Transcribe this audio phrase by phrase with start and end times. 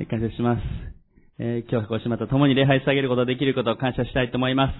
[0.00, 0.62] え感謝します。
[1.38, 4.74] えー今日こうしてまた共に礼拝してあげることできることを感謝したいと思います。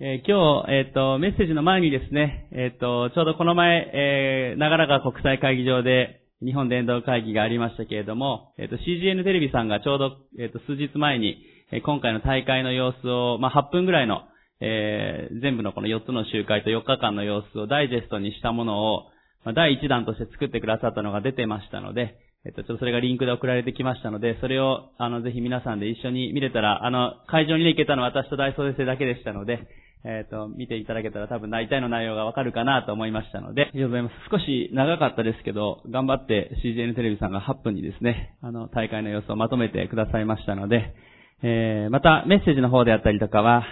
[0.00, 11.38] えー今日、えっ、と、メッセージの前にですね、えっ、と、ちょうどこの前、えー、長良川国際会議場で日本伝道会議がありましたけれども、えっ、と、CGN テレビさんがちょうど、えっ、と、数日前に、
[11.70, 14.22] え今回の大会の様子を、まあ、8分ぐらいの、
[14.60, 19.04] えー全部のこの4つの集会と4日間の様子をダイジェストにしたものを、
[19.44, 22.16] まあ、第1弾として作ってくださったのが出てましたので、
[22.46, 29.66] えっと、ちょっとそれがリンクで送られてきましたので、それを、あの、ぜひ皆さんで一緒に見れたら、あの、会場にね行けたのは私と大総先生だけでしたので、
[30.04, 34.14] えっと、見ていただけたら多分大体の内容がわかるかなと思いましたので、ありがとうございます。
[34.30, 40.94] 少し長かったですけど、頑張って CGN テレビさんが8分にですね、あの、大会の様子をまとめてくださいましたので、
[41.42, 43.64] えー、またメッセージの方であったりとかは、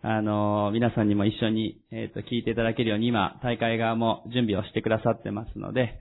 [0.00, 6.00] あの、皆さんにも一緒に、えっ、と、聞いていただけるように今、大会側も準備をしてくださってますので、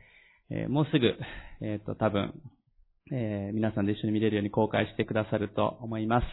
[0.53, 1.15] えーもうすぐ、
[1.61, 2.33] えっ、と、多分、
[3.11, 6.25] えー皆さんで一緒に見れるように公開してくださると思います。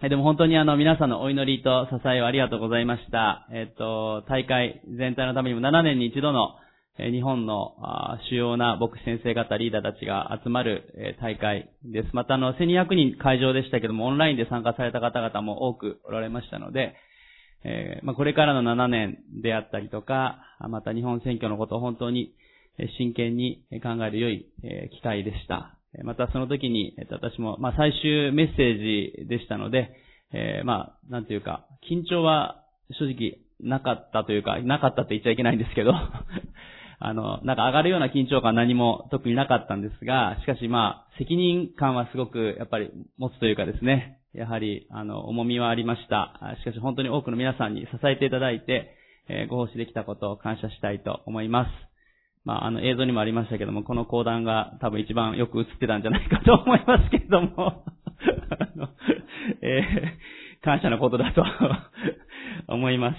[0.00, 3.46] はいでも本当にあの、皆さんのお祈りと支えをありがとうございました。
[3.52, 6.56] えっ、と、大会全体のためにも7年に一度の、
[6.98, 12.08] えー日本のあ主要な牧師先生方、リーダーたちが集まる、えー大会です。
[12.14, 16.96] またあの、1200人会場でしたけども、オンラインで参加された方々も多くおられましたので、
[17.64, 22.32] えーまあ、これからの7年であったりとか、また日本選挙のことを本当に
[22.98, 24.46] 真剣に考える良い
[24.90, 25.74] 機会でした。
[26.04, 29.90] またその時に、私も、まあ、最終メッセージでしたので、
[30.32, 32.62] えーまあ、なんていうか、緊張は
[32.98, 35.92] 正直なかったというか、なかったって言っちゃいけないんですけど、
[37.00, 46.56] あの、なんか上がるような緊張感は何も特になかったんですが、しかしまあ、責任感はすごくやっぱり持つというかですね、やはり、あの、重みはありました。
[46.58, 48.94] しかし本当に多くの皆さんに支えていただいて、
[49.28, 51.87] えーご奉仕できたことを感謝したいと思います。
[52.48, 57.84] まあ、あの映像にもありましたけども、この講談が多分一番よく映ってたんじゃないかと思いますけども、
[59.60, 61.44] えー感謝のことだと
[62.72, 63.16] 思います。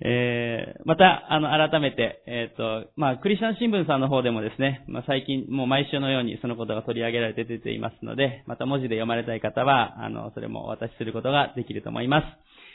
[0.00, 12.26] えーまた、あの、改めて、えっ、と、まあ、クリスチャン新聞さんの方でもですね、まあ、最近、もう毎週のようにそのことが取り上げられて出ていますので、また文字で読まれたい方は、あの、それもお渡しすることができると思います。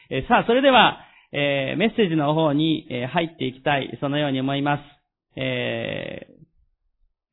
[0.09, 0.99] えーさあ、それでは、
[1.31, 4.96] えメッセージの方に、え入っていきたい、そのように思います。
[5.37, 6.37] えー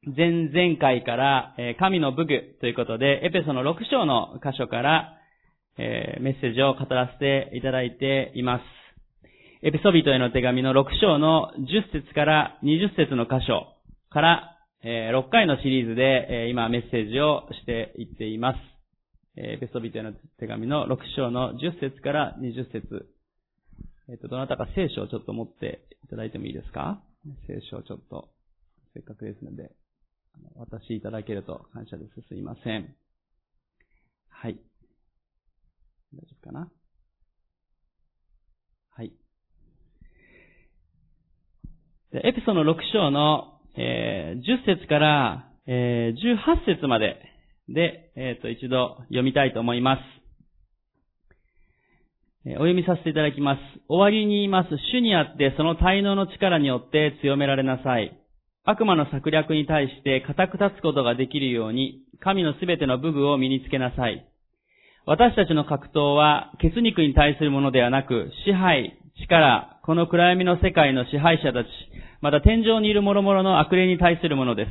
[0.07, 5.15] 前々回から、え神の武具ということで、エペソの6章の箇所から、
[5.79, 8.63] えーメッセージを語らせていただいています。
[9.67, 13.73] エペソビトへの手紙の6章の10節から20節の箇所
[14.11, 18.59] から、えー6回のシリーズで、えー今メッセージをしていっています。
[19.39, 23.07] えーエペソビトへの手紙の6章の10節から20節
[24.11, 27.01] えっ、と、どなたか聖書をちょっと持っていただいてもいいですか？
[27.47, 28.29] 聖書をちょっと、
[28.93, 29.71] せっかくですので、
[30.35, 32.29] あの渡しいただけると感謝です。
[32.29, 32.95] すいません。
[34.29, 34.59] はい。
[36.15, 36.71] 大丈夫かな？
[38.91, 39.13] はい。
[42.13, 46.19] エピソード6章の、えー10節から、えー
[46.67, 47.17] 18節まで
[47.69, 50.24] で、えっ、と、一度読みたいと思います。
[52.47, 53.61] お読みさせていただきます。
[53.89, 54.69] 終わりに言います。
[54.93, 58.21] 主にあってその滞納の力によって強められなさい。
[58.65, 64.27] 悪魔の策略に対して固く立つことができるように、神のすべての武具を身につけなさい。
[65.07, 71.69] 私たちの格闘は、血肉に対するものではなく、支配、力、この暗闇の世界の支配者たち、
[72.21, 74.71] また天井にいる諸々の悪霊に対するものです。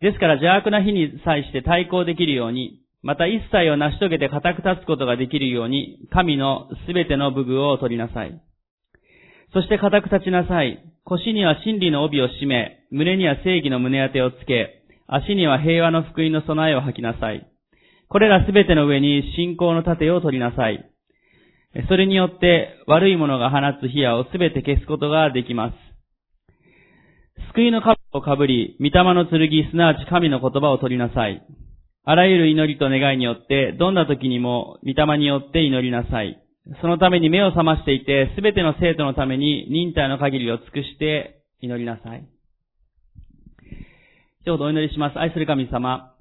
[0.00, 8.40] ですから邪悪な日に際して対抗できるように、また一切を成し遂げて固く立つことができるように、神のすべての武具を取りなさい。
[9.52, 10.82] そして固く立ちなさい。
[11.04, 17.46] 腰には真理の帯を締め、胸には正義の胸当てをつけ、足には平和の福音の備えを吐きなさい。
[18.08, 20.84] これらすべての上に信仰の盾を取りなさい。
[21.88, 25.74] それによって悪いものが放つ火矢をすべて消すことができます。
[27.52, 31.42] 救いの兜をかぶり、御霊の剣、すなわち神の言葉を取りなさい。
[32.10, 36.42] あらゆる祈りと願いによって、どんな時にも御霊によって祈りなさい。
[36.80, 42.26] そのために目を覚ましていて、すべての生徒のために忍耐の限りを尽くして祈りなさい。
[44.40, 45.18] 一言お祈りします。
[45.18, 46.14] 愛する神様。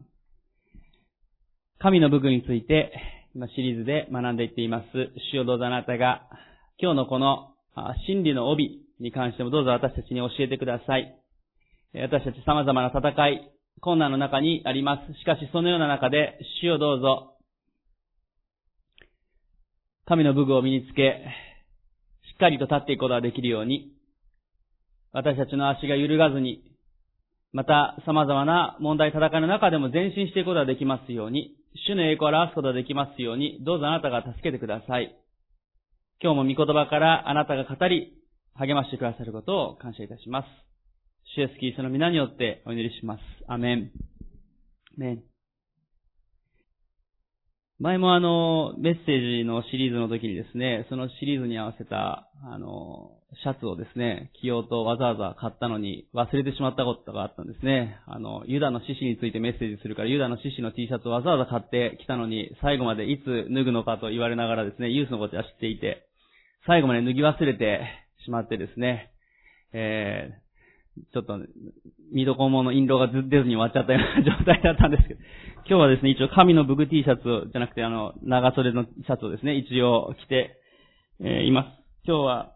[1.80, 2.92] 神の部分について、
[3.34, 4.88] 今シリーズで学んでいっています。
[5.32, 6.28] 主よどうぞあなたが、
[6.82, 7.54] 今日のこの
[8.08, 11.16] 真理の帯に関してもどうぞ私たちに教えてください。
[11.94, 13.52] 私たち様々な戦い、
[13.82, 15.20] 困難の中にあります。
[15.20, 17.38] しかしそのような中で、主よどうぞ、
[20.06, 21.26] 神の武具を身につけ、
[22.32, 23.92] しっかりと立っていくことができるように、
[25.12, 26.64] 私たちの足が揺るがずに、
[27.54, 31.56] また、様々な問題、戦いの中でも前進していくことができますように、
[31.88, 35.16] 主の栄光を表すことができますように、どうぞあなたが助けてください。
[36.22, 38.14] 今日も御言葉からあなたが語り、
[38.56, 40.67] 励ましてくださることを感謝いたします。
[41.36, 43.22] 主イエスキリストの皆によってお祈りします。
[43.48, 43.92] アメン。
[44.98, 45.24] メン。
[47.80, 53.12] 前もあの、メッセージのシリーズの時にですね、そのシリーズに合わせた、あの、
[53.44, 58.00] シャツをですね、着ようとわざわざ買ったのに忘れてしまったことがあったんですね。
[58.08, 66.08] あの、ユダの獅子についてメッセージするから、ユダの獅子の T シャツをわざわざ買ってきたのに、最後までいつ脱ぐのかと言われながらですね、ユースのことは知っていて、
[66.66, 67.82] 最後まで脱ぎ忘れて
[68.24, 69.12] しまってですね、
[69.74, 70.47] えー、
[71.14, 71.40] ちょっと、
[72.12, 75.20] 見どころの印籠がず出ずに終わっちゃったような状態だったんですけど、
[75.70, 80.60] 今日はですね、一応神のブグ T シャツ、じゃなくてあの、長袖のシャツをですね、一応着て、
[81.20, 81.68] えー、います。
[82.06, 82.54] 今日は、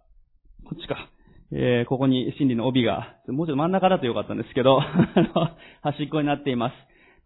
[0.63, 1.09] こっちか。
[1.53, 4.85] えー、ここに真理の帯が、もうちょっと真ん中だとよかったんですけど、あ
[5.35, 5.49] の
[5.81, 6.73] 端っこになっています。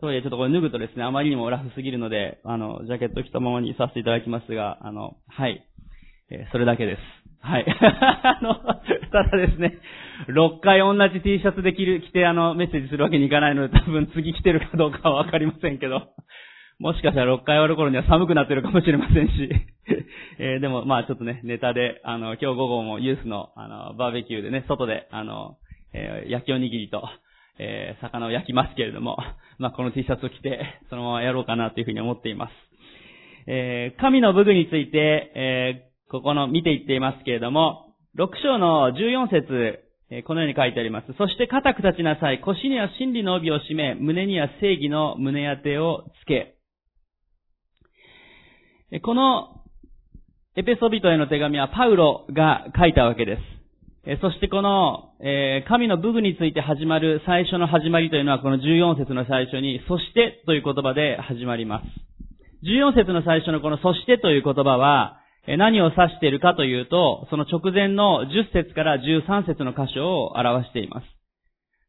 [0.01, 5.65] とはいえ、ちょっとこれ脱ぐとですね、あまりにもラフすぎるので、あの、ジャケット着たままにさせていただきますが、あの、はい。
[6.31, 7.25] えー、それだけです。
[7.45, 7.65] はい。
[7.69, 8.56] あの、
[9.12, 9.77] ただですね、
[10.30, 16.09] 6回同じ T シャツで着る、着てあの、メッセージするわけにいかないので、多分次着てるかどうかはわかりませんけど、
[16.80, 19.50] もしかしたら6回終わる頃には寒くなってるかもしれませんし、
[20.39, 25.57] えー、でもまあちょっとね、ネタで、あの、今日午後もユースの、あの、バーベキューでね、外で、あの、
[25.94, 27.07] えー、焼きおにぎりと、
[27.59, 29.18] えー、魚を焼きますけれども、
[29.59, 32.53] まあこの T シャツを着て、そのままやろうかなというふうに思っています。
[33.48, 39.79] えー、神の武具について、えー、ここの見ていっていますけれども、6章の14節、
[40.25, 41.13] このように書いてあります。
[41.17, 42.39] そして固く立ちなさい。
[42.41, 46.55] 腰には真理の帯を締め、胸には正義の胸当てをつけ。
[49.01, 49.61] この
[50.55, 53.37] エペソビトへの手紙はパウロが書いたわけで
[54.05, 54.21] す。
[54.21, 55.15] そしてこの、
[55.67, 61.85] 神の武具について始まる最初の始まりというのはこの14節の最初に、そしてという言葉で始まります。
[62.63, 71.07] 14節の最初のこのそしてという言葉は、何を指しているかというと、その直前の10節から13節の箇所を表しています。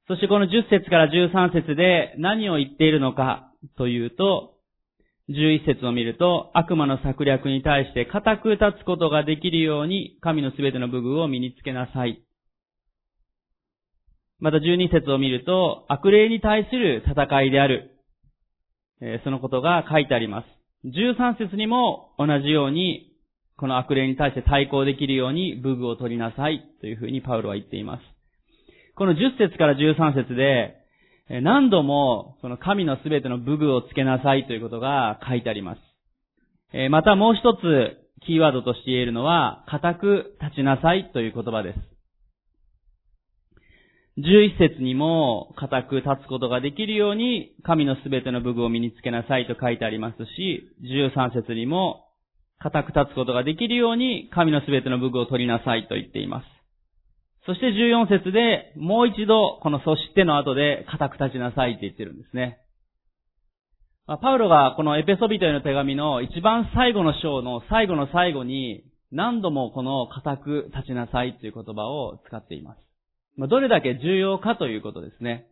[0.09, 4.53] そしてこの10節から13節で何を言っているのかというと、
[5.31, 12.23] 11節を見ると、悪魔の策略に対して固く立つことができるように、神のすべての武具を身につけなさい。
[14.39, 17.91] また12節を見ると、悪霊に対する戦いである。
[19.25, 20.47] そのことが書いてあります。
[20.85, 23.06] 13節にも同じように
[23.59, 28.03] この悪霊に対して対抗できるように武具を取りなさいというふうにパウロは言っています。
[28.97, 30.77] この10節から13節で、
[31.43, 35.81] 何度もその神のすべての武具をつけなさいということが書いてあります。
[36.91, 41.79] またもう一つキーワードとして言えるのは、固く立ちなさいという言葉です。
[44.19, 52.06] 11節にも固く立つことができるように神のすべての武具を身につけなさいと書いてありますし、13節にも
[52.67, 56.47] 固く立つことができるように神のすべての武具を取りなさいと言っています。
[57.47, 62.59] そして14節でもう一度このそしての後で固く立ちなさいって言ってるんですね。
[64.07, 68.83] パウロがこのエペソビトへの手紙の一番最後の章の最後の最後に
[69.13, 72.79] 何度もこの固く立ちなさいという言葉を使っています。
[73.49, 75.47] どれだけ重要かということですね。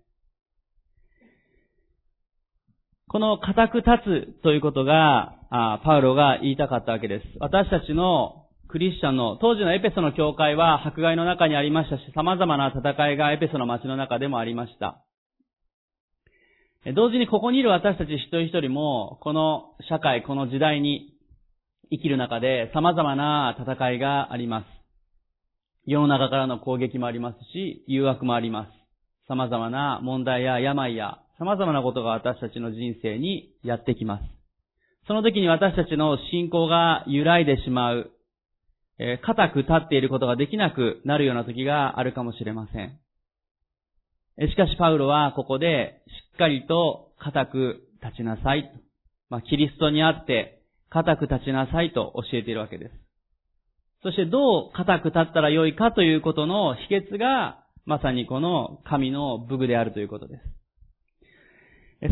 [3.08, 7.26] この固く立つということが、あパウロが言いたかったわけです。
[7.38, 15.04] 私たちのクリスチャンの、当時のエペソの教会は迫害の中にありましたし、様々な戦いがエペソの街の中でもありました。
[16.96, 21.14] 同時にここにいる私たち一人一人も、この社会、この時代に
[21.88, 24.66] 生きる中で様々な戦いがあります。
[25.86, 28.70] 世の中からの攻撃もありますし、誘惑もあります。
[29.28, 34.43] 様々な問題や病や様々なことが私たちの人生にやってきます。
[35.06, 38.10] その時に私たちの信仰が揺らいでしまう、
[38.98, 42.98] えー、固く立っていることができなくなるような時があるかもしれません。
[44.48, 48.70] しかしパウロはここでしっかりと固く立ちなさい。
[49.30, 52.94] まあ、キリストにあって固く立ちなさいと教えているわけです。
[54.02, 60.53] そしてどう固く立ったらよいかということの秘訣がまさにこの神の武具であるということです。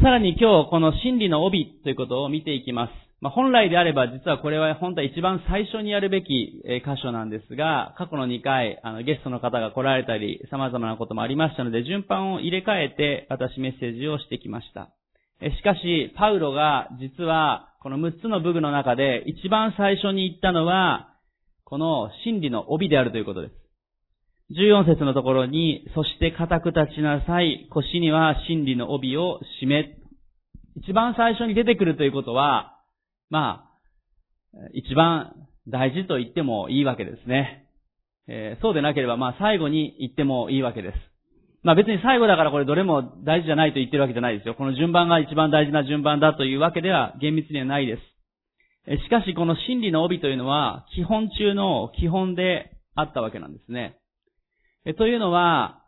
[0.01, 2.91] さらに今日この真理の帯ということを見ていきます。
[3.21, 14.89] まあ、本来であれば実はこれは本当は一番最初にやるべき箇所なんですが、過去の2回あのゲストの方が来られたり様々なこともありましたので順番を入れ替えて私メッセージをしてきました。
[15.43, 21.11] しかし、パウロが実はこの6つの武具の中で一番最初に言ったのは、
[21.67, 23.62] この真理の帯であるということです。
[24.53, 27.69] 14節のところに、そして固く立ちなさい。
[27.71, 29.97] 腰には真理の帯を締め。
[30.77, 32.79] 一番最初に出てくるということは、
[33.31, 35.35] まあ、一番
[35.69, 37.67] 大事と言ってもいいわけですね。
[38.29, 40.95] えー、そうでなければ、まあ最後に言ってもいいわけです。
[41.63, 44.55] まあ別に最後だからこれどれも大事じゃないと言ってるわけじゃないですよ。
[44.55, 49.03] この順番が一番大事な順番だというわけでは厳密にはないです。
[49.05, 53.97] しかしこの真理の帯というのは基本中の基本であったわけなんですね。
[54.85, 55.83] えというのは、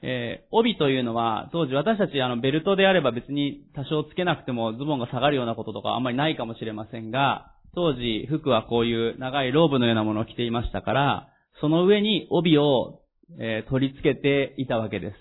[0.00, 11.28] えー、帯というのは、当時私たちあのベルトであれば別に多少つけなくてもズボンが下がるようなこととかあんまりないかもしれませんが、当時服はこういう長いローブのようなものを着ていましたから、
[11.60, 13.00] その上に帯を、
[13.40, 15.16] えー、取り付けていたわけです。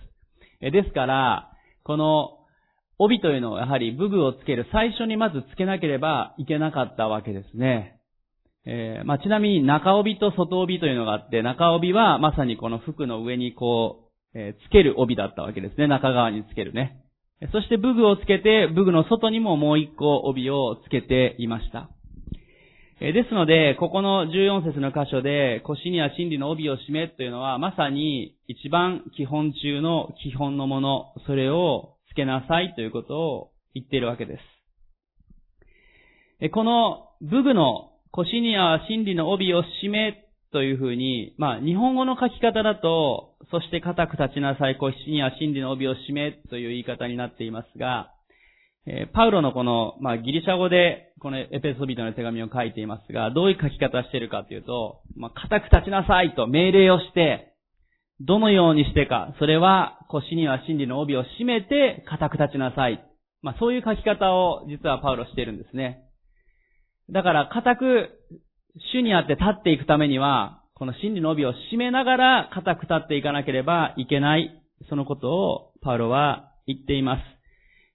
[0.61, 1.51] え、ですから、
[1.83, 2.37] この
[2.99, 7.96] 帯というのはやはり武具をつける最初にまずつけなければいけなかったわけですね。
[8.69, 15.87] えー、まあ、ちなみに中帯と外帯というのがあって、中帯はまさにこの服の上にこう、えー、つける帯だったわけですね。
[15.87, 17.01] 中側につけるね。
[17.53, 21.89] そして武具をつけて、武具の外にももう一個帯をつけていました。
[22.99, 34.39] えー、ですので、ここの14節の箇所で、腰には真理の帯を締めというのは、まさに一番基本中の基本のもの、それをつけなさいということを言っているわけで
[36.41, 36.49] す。
[36.51, 48.11] この武具の腰には真理の帯を締めというふうに、まあ、日本語の書き方だと、そして固く立ちなさい、腰には真理の帯を締めという言い方になっていますが、
[48.85, 57.53] えー、パウロのこの、まあ、ギリシャ語で、このエペソビトの手紙を書いていますが、どういう書き方しているかというと、まあ、固く立ちなさいと命令をして、
[58.21, 63.03] どのようにしてか、それは腰には真理の帯を締めて固く立ちなさい。
[63.41, 66.06] まあ、そういう書き方を実はパウロしているんですね。
[67.11, 68.09] だから、固く、
[68.93, 77.21] 主にあって立っていくためには、この真理の帯を締めながら固く立っていかなければいけない、そのことをパウロは言っています。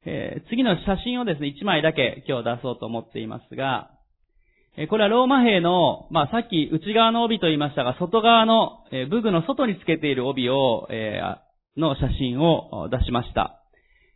[0.05, 3.91] えー、次の写真をですね、1枚だけ今日出そうと思っていますが、
[4.77, 11.21] えー、これはローマ兵の、まあ、さっき内側の帯と言いましたが、外側の、えー、武具の外につけている帯を、え
[11.77, 13.63] の写真を出しました。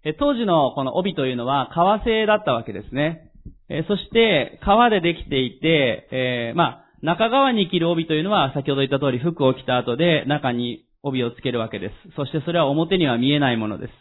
[0.05, 3.26] え当時のこの帯というのは革製だったわけですね。
[3.69, 11.95] えそして、革でできていて、えー、まあ、中側に着る帯というのは、先ほど言った通り服を着た後で中に帯をつけるわけです。
[12.17, 13.93] そしてそれは表には見えないものです。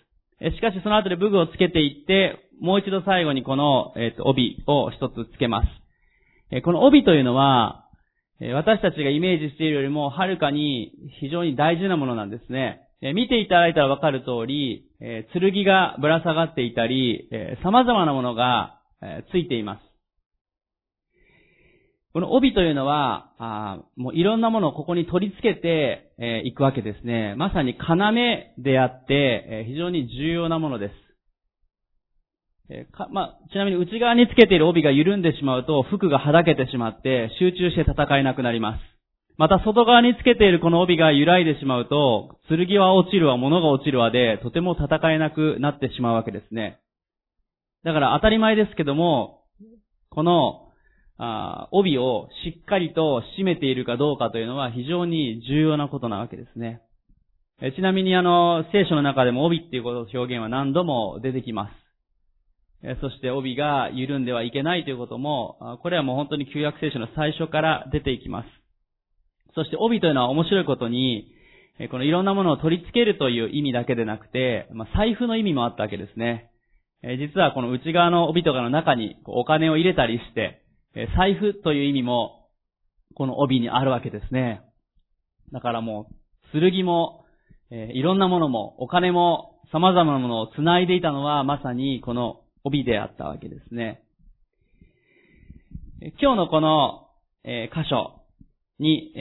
[0.41, 5.67] えしかしその後で武具をつけていって、もう一度最後にこの、えーと、帯を一つつけます。
[6.51, 7.86] えこの帯というのは、
[8.39, 10.91] え私たちがイメージしているよりもはるかに
[11.22, 12.81] 非常に大事なものなんですね。
[13.01, 19.96] え見ていただいたらわかる通り、え剣がぶら下がっていたり、え様々なものがえついています。
[22.16, 27.36] この帯というのは、あもういろんなものをここに取り付けてい、えー、くわけですね。
[27.36, 30.94] まさに要であって、えー、非常に重要なものです。
[32.70, 38.82] えー、かまあ、ちなみに内側につけている帯が緩んでしまうと服がはだけてしまって集中して戦えなくなります。
[39.38, 46.80] また外側につけているこの帯が揺らいでしまうと、剣は落ちるわ、物が落ちるわで、とても戦えなくなってしまうわけですね。
[47.86, 49.44] だから当たり前ですけども、
[50.10, 50.65] この
[51.18, 56.82] あ帯をしっかりと締めているかどうかというのは非常に重要なことなわけですね。
[57.62, 61.72] えちなみにあの、聖書の中でも帯っていうことの表現は何度も出てきます。
[62.84, 68.48] えそして帯が緩んではいけないということも、これはもう本当に旧約聖書の最初から出ていきます。
[69.54, 71.32] そして帯というのは面白いことに、
[71.92, 76.50] このいろんなものを取り付けるという意味だけでなくて、まあ、財布の意味もあったわけですね。
[77.06, 80.62] 実はこの内側の帯とかの中にお金を入れたりして、
[81.18, 82.48] 財布という意味も
[83.16, 84.62] この帯にあるわけですね。
[85.52, 86.08] だからも
[86.54, 87.26] う、剣も、
[87.72, 94.04] いろんなものも、お金も、様々なものを繋いでいたのはまさにこの帯であったわけですね。
[96.22, 97.08] 今日のこの、
[97.44, 98.22] え箇所
[98.80, 99.14] に、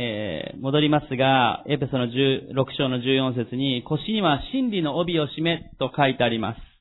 [0.61, 6.74] 戻りますが、エペソの16章の14節に、腰には真理の帯を締めと書いてあります。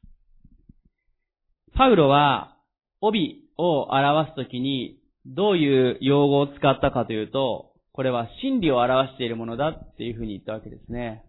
[1.76, 2.58] パウロは、
[3.02, 11.24] 帯を表すときに、どういう用語を使ったかというと、これは真理を表しているものだっていうふうに言ったわけですね。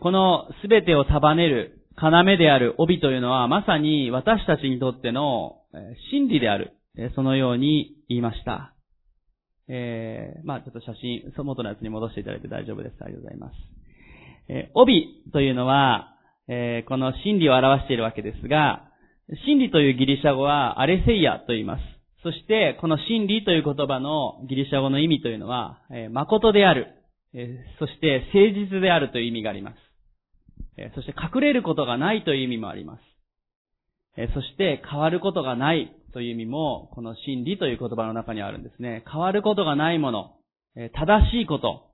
[0.00, 5.62] このすべてを束ねる要である帯というのは、まさに私たちにとっての
[6.12, 6.72] 真理である。
[7.16, 8.72] そのように言いました。
[9.66, 12.96] えー、まあちょっと写真、元のやつに戻していただいて大丈夫です。
[13.00, 13.54] ありがとうございます。
[14.48, 16.13] えー、帯というのは、
[16.48, 18.90] えー、この真理を表しているわけですが、
[19.46, 21.82] 真理というギリシャ語はアレセイアと言います。
[22.22, 26.88] そして、この真理という言葉のギリシャ語の意味というのは、えー、誠である、
[27.78, 29.76] そして誠実であるという意味があります。
[30.94, 33.02] そして隠れることがないという意味もあります。
[34.34, 39.04] そして変わることがないという意味も、この真理という言葉の中にあるんですね。
[39.10, 40.36] 変わることがないもの、
[40.74, 41.90] 正しいこと、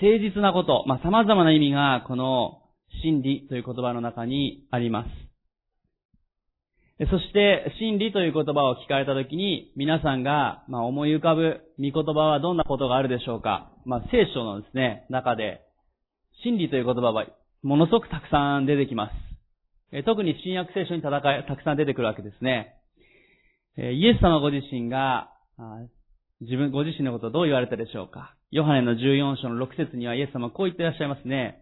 [0.00, 2.61] 誠実なこと、まあ、様々な意味がこの
[3.02, 5.08] 真理という言葉の中にあります。
[7.10, 15.62] そして、真理という言葉を聞かれたときに、皆さんが、ま思い浮かぶ見言葉はどんなことがあるでしょうかまあ、聖書のですね、中で、
[16.44, 17.26] 真理という言葉は、
[17.62, 20.04] ものすごくたくさん出てきます。
[20.04, 22.74] 特に新約聖書に戦い、たくさん出てくるわけですね。
[23.76, 25.30] イエス様ご自身が、
[26.40, 31.61] 自分、ご自身のことをどう言われたでしょうかヨハネの14章の6節にはイエス様こう言ってらっしゃいますね。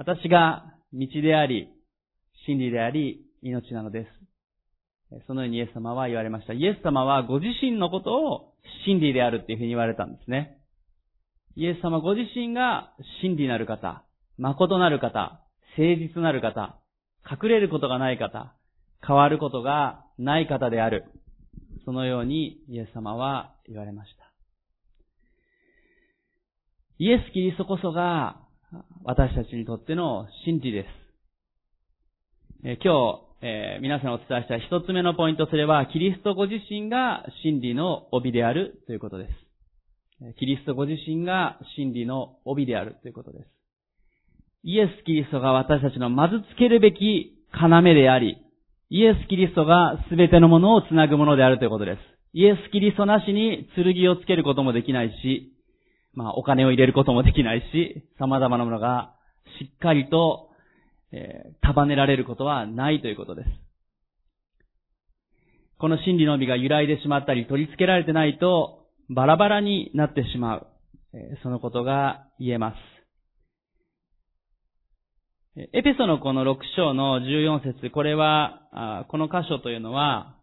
[0.00, 0.64] 私が
[0.94, 1.68] 道であり、
[2.46, 4.06] 真理であり、命なので
[5.12, 5.26] す。
[5.26, 6.54] そのようにイエス様は言われました。
[6.54, 8.54] イエス様はご自身のことを
[8.86, 10.56] 真理であるっていうふうに言われたんですね。
[11.54, 14.02] イエス様ご自身が真理なる方、
[14.38, 15.42] 誠なる方、
[15.76, 16.78] 誠実なる方、
[17.30, 18.54] 隠れることがない方、
[19.06, 21.04] 変わることがない方である。
[21.84, 24.32] そのようにイエス様は言われました。
[26.96, 28.40] イエス・キリストこそが
[29.04, 30.86] 私たちにとっての真理です。
[32.64, 40.34] え今日、えー、皆さんお伝えした一つ目のポイントすれば、キリストご自身が真理の帯であるということです。
[40.38, 43.46] キリストご自身が真理の帯であるということです。
[44.62, 48.36] イエス・キリストが私たちのまずつけるべき要であり、
[48.90, 51.98] イエス・キリストが全てのものをつなぐものであるということです。
[52.34, 55.52] イエス・キリストなしに剣をつけることもできないし、
[56.12, 59.14] まあお金を入れることもできないし、様々なものが
[59.60, 60.50] しっかりと
[61.12, 63.48] えー、束ねられることはないということです。
[65.78, 70.66] この真理の帯が揺らいでしまったり取り付けられてないとバラバラになってしまう。
[71.12, 72.76] えー、そのことが言えます。
[75.56, 80.36] エペソのこの6章の14節これは、この箇所というのは、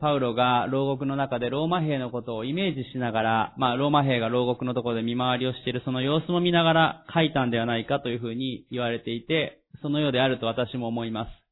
[0.00, 11.44] パウロが牢獄の中でローマ兵のことをイメージしながら、まあ、ローマ兵が牢獄のところで見回りをしているその様子も見ながら書いたんではないかというふうに言われていて、そのようであると私も思います。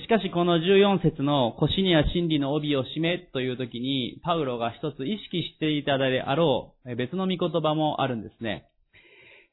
[0.00, 8.66] しかしこの14節の腰には真理の帯を締めという時に、パウロが一つ意識していただであろう別の見言葉もあるんですね。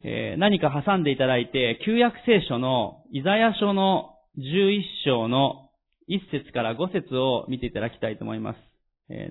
[0.04, 5.69] え何か挟んでいただいて、旧約聖書のイザヤ書の11章の
[6.12, 8.58] 1節から5節を見ていただきたいと思います。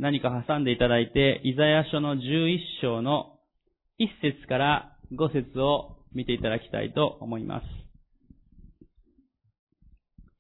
[0.01, 3.39] 何か挟んでいただいて、イザヤ書の11章の
[3.99, 7.65] 1節から5節を見ていただきたいと思います。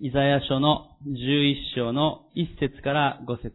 [0.01, 3.53] イザヤ書の11章の1節から5節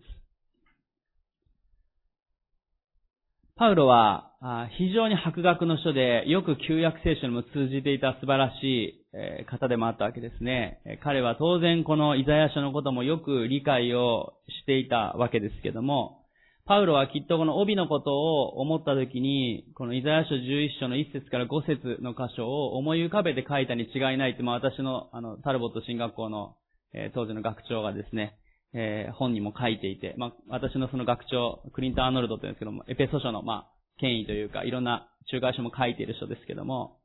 [3.56, 4.35] パウロは
[4.78, 9.04] 非常に博学の書でよく旧約聖書にも通じていた素晴らし
[9.42, 10.82] い方でもあったわけですね。
[11.04, 16.26] 彼は当然このイザヤ書のこともよく理解をしていたわけですけども、
[16.68, 26.56] パウロはきっとこの帯のことを思った時に、このイザヤ書11章の1節から5節の箇所を思い浮かべて書いたに違いないって、まあ私のあの、タルボット進学校の、
[26.94, 28.38] えー、当時の学長がですね、
[28.74, 36.98] えー、本にも書いていて、まあ私のその学長、クリント・アーノルドというんですけども、エペソ書の、まあ、権威というか、いろんな中華書も書いている人ですけども、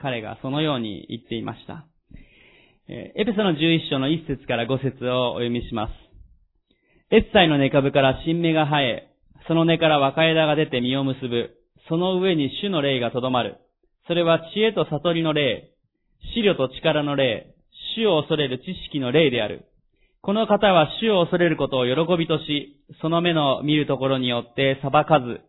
[0.00, 1.86] 彼がそのように言っていました。
[2.88, 5.92] エペソの11章の1節から5節をお読みします。
[7.10, 9.08] エッサイの根株から新芽が生え、
[9.46, 11.50] その根から若枝が出て実を結ぶ。
[11.88, 13.58] その上に主の霊がとどまる。
[14.06, 15.70] それは知恵と悟りの霊、
[16.34, 17.54] 資料と力の霊、
[17.96, 19.66] 主を恐れる知識の霊である。
[20.22, 25.40] この方は主を恐れることを喜びとし、その目の見るところによって裁かず、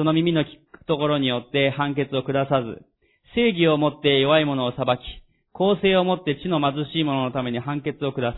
[0.00, 2.86] その耳の聞くところによって判決を下さず、
[3.34, 5.00] 正義をもって弱い者を裁き、
[5.52, 8.36] 公正をもって地の貧しい者のために判決を下す。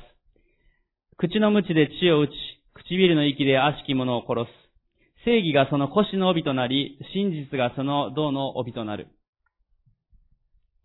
[1.19, 2.33] 口の鞭で血を打ち、
[2.75, 4.49] 唇の息で悪しき者を殺す。
[5.25, 9.07] 正義がその腰の帯となり、真実がその銅の帯となる。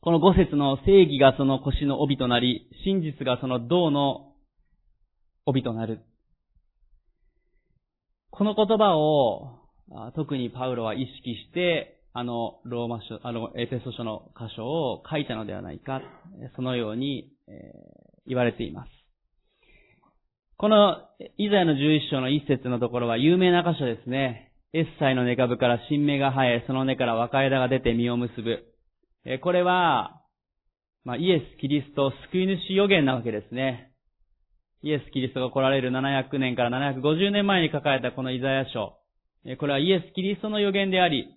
[0.02, 4.34] この五節の正義がその腰の帯となり、真実がその銅の
[5.48, 6.02] 帯となる。
[8.30, 9.58] この言葉を
[10.16, 16.02] 特にパウロは意識して、あの、ローマ書、あの、エペソ書の箇所を書いたのではないか、
[16.56, 18.90] そのように、えー、言われています。
[20.58, 20.98] この、
[21.38, 24.52] イザヤの11章の一節のところは有名な箇所ですね。
[24.74, 28.66] エッサイの根株から新芽が生え、その根から若枝が出て実を結ぶ。
[29.26, 30.22] えこれは、
[31.06, 33.92] まあ、イエス・キリスト救い主予言なわけですね。
[34.82, 38.98] イエス・キリストが来られる700年から750年前に書かれたこのイザヤ書。
[39.60, 41.34] これはイエス・キリストの予言であり、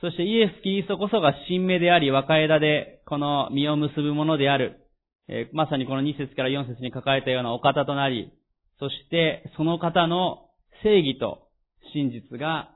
[0.00, 4.86] そしてイエス・キリストこそが新芽であり、若枝で、この実を結ぶものである。
[5.28, 8.32] え、まさにこの2節から4節に書かれたようなお方となり、
[8.78, 10.46] そしてその方の
[10.82, 11.48] 正義と
[11.92, 12.70] 真実が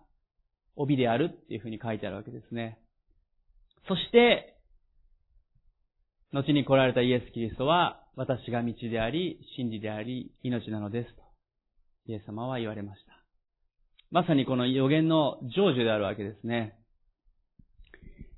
[0.75, 2.79] 帯であるっていうふうに書いてあるわけですね。
[3.89, 4.57] そして、
[6.33, 11.23] 後に来られたイエス・キリストは、私が道であり、真理であり、命なのですと、
[12.07, 13.12] イエス様は言われました。
[14.13, 16.79] まさにこの予言の成就であるわけですね。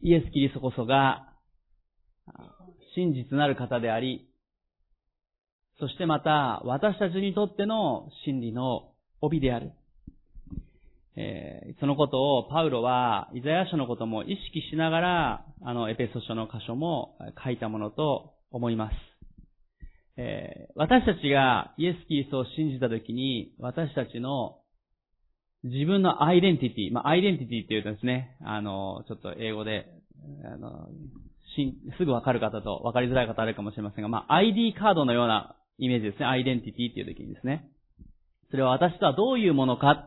[0.03, 1.33] イエス・キリストこそが、
[2.95, 4.31] 真実なる方であり、
[5.81, 9.73] そしてまた、私たちにとっての真理の帯である。
[11.17, 18.95] えー、そのことをパウロは、イザヤ書のことも意識しながら、あの、エペソ書の箇所も書いたものと思います。
[20.19, 24.61] えー、私たちがイエス・キリストを信じたときに、私たちの
[25.65, 29.87] 自分のアイデンティティ、まあ、アイデンティティっていうとですね、あの、ちょっと英語で、
[30.45, 30.89] あの、
[31.97, 36.27] すぐわかる方とわかりづらい方あるかもしれませんが、まあ、ID カードのようなイメージですね。
[36.27, 37.69] アイデンティティっていう時にですね。
[38.51, 40.07] それは私とはどういうものか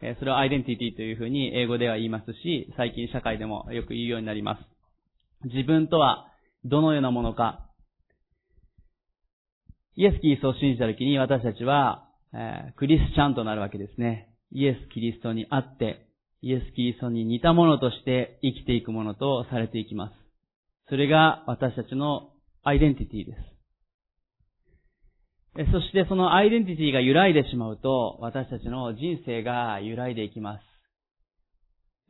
[0.00, 5.48] えそれをアイデンティティというふうに英語では言いますし、最近社会でもよく言うようになります。
[5.48, 6.28] 自分とは
[6.64, 7.66] どのようなものか。
[9.96, 14.33] イエス・キリストを信じたときに私たちは、え、クリスチャンとなるわけですね。
[14.54, 16.06] イエス・キリストにあって、
[16.40, 20.14] イエス・キリストに似たものとして生きていくものとされていきます。
[20.88, 22.30] それが私たちの
[22.62, 23.34] アイデンティティで
[25.56, 25.70] す。
[25.72, 30.62] そしてそのアイデンティティが揺らいでしまうと、私たちの人生が揺らいでいきます。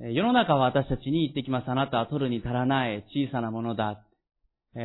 [0.00, 1.70] 世の中は私たちに言ってきます。
[1.70, 4.04] あなたは取るに足らない小さなものだ。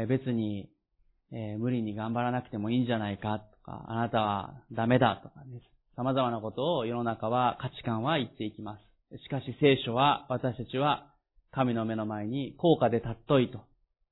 [0.07, 0.69] 別に、
[1.57, 5.78] 無理に頑張らなくてもいいんじゃないかとか、あなたはダメだとかです。
[5.99, 8.77] 様々なことを世の中は価値観は言っていきま
[9.11, 9.17] す。
[9.21, 11.13] しかし聖書は私たちは
[11.51, 13.59] 神の目の前に高価で尊いと。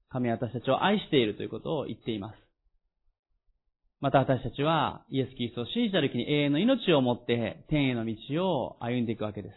[0.09, 2.35] 神は私たちを愛しているということを言っています。
[4.01, 8.13] また私たちはイエス・キリストを信じた時に永遠の命を持って天への道
[8.45, 9.55] を歩んでいくわけです。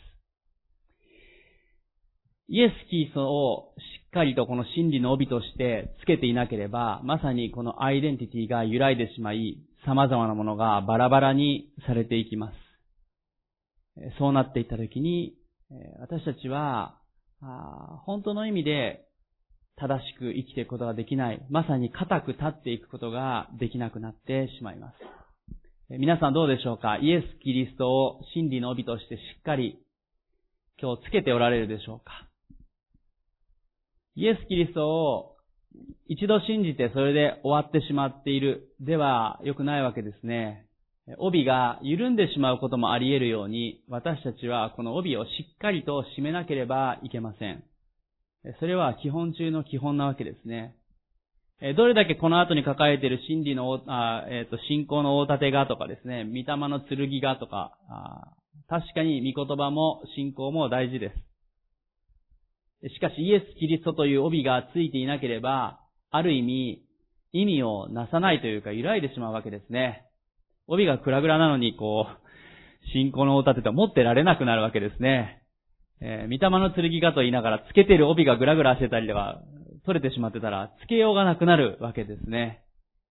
[2.46, 12.54] イエス・キリストをしっかりとこの真理の帯としてつけていなければ、まさにこのアイデンティティが揺らいでしまい、様々なものがバラバラにされていきます。
[14.18, 15.34] そうなっていった時に、
[16.00, 16.98] 私たちは、
[18.04, 19.06] 本当の意味で
[19.76, 24.96] 正しく生きていくことができない、まさに固く立っていくことができなくなってしまいます。
[25.98, 26.98] 皆さんどうでしょうか？
[26.98, 29.82] イエス・キリストを真理の帯としてしっかり
[30.80, 32.28] 今日つけておられるでしょうか？
[34.14, 35.36] イエス・キリストを
[36.08, 40.66] 一度信じてそれで終わってしまっているでは良くないわけですね。
[41.18, 47.64] 帯が緩んでしまうこともあり得るように、私たちはこの帯をしっかりと締めなければいけません。
[48.58, 50.74] それは基本中の基本なわけですね。
[51.76, 53.82] どれだけこの後に書かれている真理の、
[54.30, 57.76] え、ー、と、信仰の大盾がとかですね、御霊の剣がとか、
[58.68, 61.29] 確かに御言葉も信仰も大事です。
[62.88, 66.82] しかしイエス・キリストという帯がついていなければ、ある意味、
[67.32, 70.06] 意味をなさないというか、揺らいでしまうわけですね。
[70.66, 75.42] 帯がクラグラなのに、こう、信仰の大盾と持ってられなくなるわけですね。
[76.00, 79.42] えー、御霊の剣がと言いながら、つけてる帯がぐらぐらしてたりとか、
[79.84, 82.62] 取れてしまってたら、つけようがなくなるわけですね。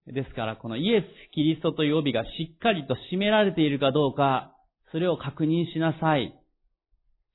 [0.08, 4.56] ですから、このイエス・キリストという帯がしっかりと締められているかどうか、
[4.92, 6.34] それを確認しなさい。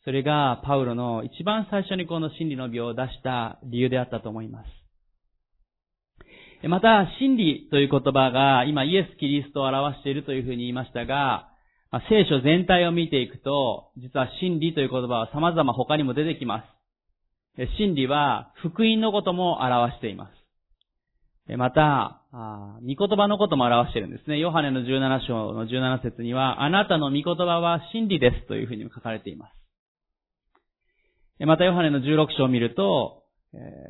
[0.04, 4.68] それが、パウロの一番最初にこの真理の帯を出した理由であったと思います。
[6.68, 11.48] また、真理という言葉が、今イエス・キリストを表しているというふうに言いましたが、
[12.08, 16.64] 聖書全体を見ていくと、実は真理という言葉は様々他にも出てきま
[17.56, 17.66] す。
[17.78, 20.28] 真理は福音のことも表していま
[21.46, 21.56] す。
[21.56, 24.38] また、御言葉のことも表しているんですね。
[24.38, 29.52] ヨハネの17章の17節には、あなたの御言葉は真理ですというふうに書かれています。
[31.40, 33.24] また、ヨハネの16章を見ると、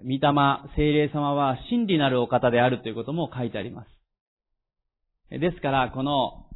[0.02, 0.20] 御霊、
[0.76, 3.88] 聖霊様は真理なるお方であるということも書いてあります。
[5.30, 6.46] ですから、この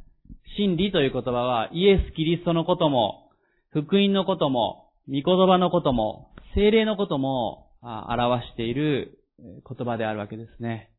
[0.57, 3.29] 真理という言葉はイエス・キリストのことも、
[3.71, 10.89] 福音のことも、御言葉のことも、精霊のことも表している言葉であるわけですね。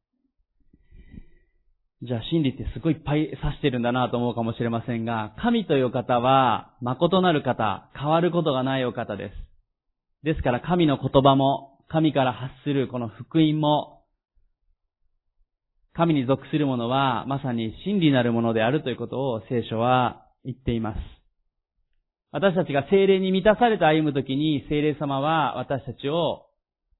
[2.03, 9.50] じゃあ真理ってすごいいっぱい指してるんだなと思うかもしれませんが、神という方は誠なる方、変わることがないお方です。
[10.23, 14.03] ですから神の言葉も、神から発するこの福音も、
[15.95, 20.99] 神に属するものはまさに真理なるものであるということを聖書は言っています。
[22.33, 26.47] 私たちが精霊に満たされて歩むときに、精霊様は私たちを、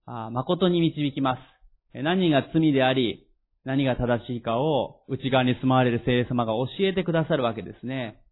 [0.07, 2.03] 誠に導きます。
[2.03, 3.29] 何が罪であり、
[3.65, 8.23] 何が正しいかを内側に住まわれる聖霊様が教えてくださるわけですね。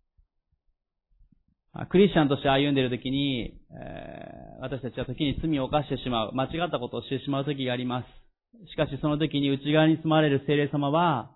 [1.87, 8.71] クリスチャンとして歩んでいるときに、えー、私たちは時に罪を犯してしまう、間違ったことをしてしまう時があります。
[8.71, 11.31] しかしその時に内側に住まわれる聖霊様は、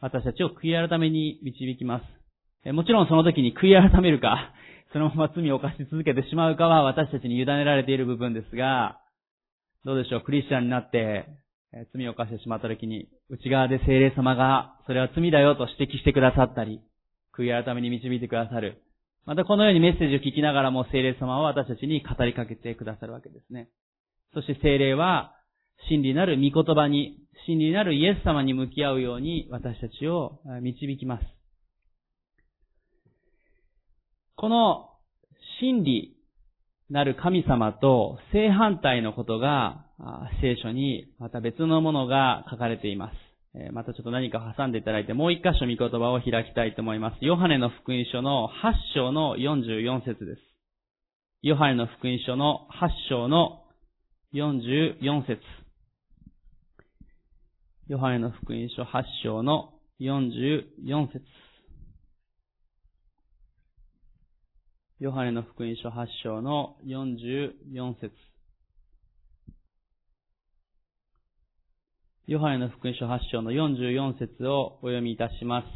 [0.00, 2.02] 私たちを悔い改めに導きま
[2.64, 2.72] す。
[2.72, 4.52] もちろんその時に悔い改めるか、
[4.92, 9.00] そのまま罪を犯し続けてしまうかは私たちに委ねられている部分ですが、
[9.84, 11.26] どうでしょう、クリスチャンになって、
[11.92, 16.80] 罪を犯してしまった時に、内側で聖霊様が、それは罪だよと指摘してくださったり、
[17.36, 18.82] 悔い改めに導いてくださる。
[19.26, 23.68] またこのようにメッセージを聞きながらも聖霊様は私たちに語りかけてくださるわけですね。
[24.34, 25.34] そして聖霊は、
[25.88, 31.24] 真理なる御言葉に、真理なるイエス様に向き合うように私たちを導きます。
[34.36, 34.90] この
[35.60, 36.16] 真理
[36.90, 39.86] なる神様と正反対のことが
[40.42, 43.23] 聖書にまた別のものが書かれています。
[43.72, 47.24] またちょっと何か挟んでいただいてもう一箇所見言葉を開きたいと思います。
[47.24, 50.40] ヨハネの福音書の8章の44節です。
[51.42, 53.60] ヨハネの福音書の8章の
[54.34, 55.40] 44節
[57.86, 61.22] ヨハネの福音書8章の44節
[64.98, 68.10] ヨハネの福音書8章の44節
[72.26, 75.66] ヨハネの福音書8章の44節をお読みいたします。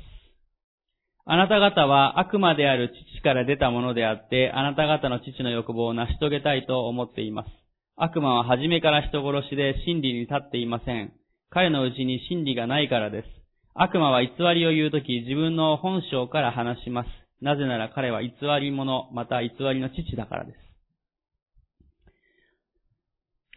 [1.27, 7.51] あなた方は悪魔である父から出たものであって、あなた方の父の欲望を成し遂げたいと思っています。
[7.97, 11.13] 悪魔は初めから人殺しで真理に立っていません。
[11.51, 13.29] 彼のうちに真理がないからです。
[13.75, 17.09] 悪魔は偽りを言うとき、自分の本性から話します。
[17.43, 20.68] なぜなら彼は偽り者、また偽りの父だからです。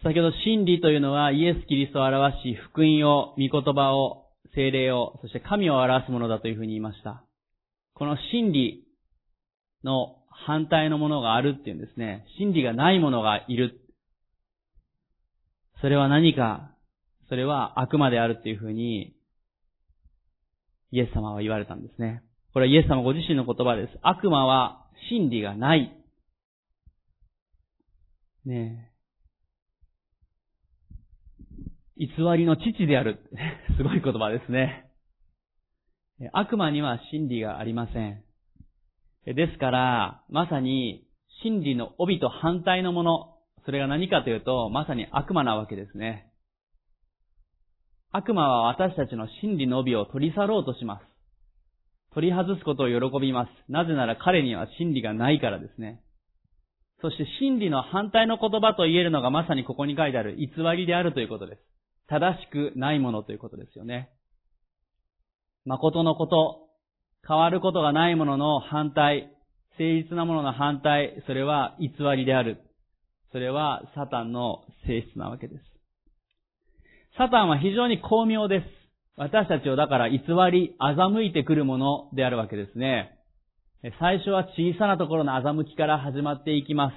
[0.04, 7.24] 先ほど真理というのはイエス・キリストを表し、福音を、御言葉を、精霊を、そして神を表すものだというふうに言いました。
[7.94, 8.84] この真理
[9.84, 12.26] の反対のものがあるっていうんですね。
[12.40, 13.80] 真理がないものがいる。
[15.82, 16.72] それは何か、
[17.30, 19.16] それは悪魔であるっていうふうに、
[20.92, 22.24] イエス様は言われたんですね。
[22.54, 24.00] これはイエス様ご自身の言葉です。
[24.02, 25.96] 悪魔は真理がない。
[28.46, 28.90] ねえ
[32.02, 33.20] 偽りの父である。
[33.78, 34.86] すごい言葉ですね。
[36.34, 38.24] 悪魔には真理がありません。
[39.26, 41.04] ですから、まさに
[41.44, 46.32] 真理の帯と反対のもの、それが何かというと、まさに悪魔なわけですね。
[48.12, 51.06] 悪魔は私たちの真理の帯を取り去ろうとします。
[52.16, 53.72] 取り外すことを喜びます。
[53.72, 56.02] なぜなら彼には真理がないからですね。
[57.02, 61.71] そして真理の反対の言葉と言えるのがまさにここに書いてある偽りであるということです。
[62.12, 64.10] 正しくないものということですよね。
[65.63, 66.67] 誠のこと、
[67.26, 69.32] 変わることがないものの反対、
[69.80, 72.58] 誠実なものの反対、それは偽りである。
[73.32, 75.63] それはサタンの性質なわけです。
[77.17, 78.65] サタンは非常に巧妙です。
[79.15, 80.17] 私たちをだから偽
[80.52, 83.17] り、欺いてくるものであるわけですね。
[84.00, 86.93] 最初は小さなところの欺きから始まっていきます。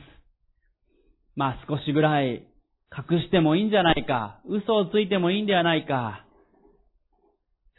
[1.36, 2.48] まあ少しぐらい
[2.96, 4.40] 隠してもいいんじゃないか。
[4.46, 6.24] 嘘をついてもいいんではないか。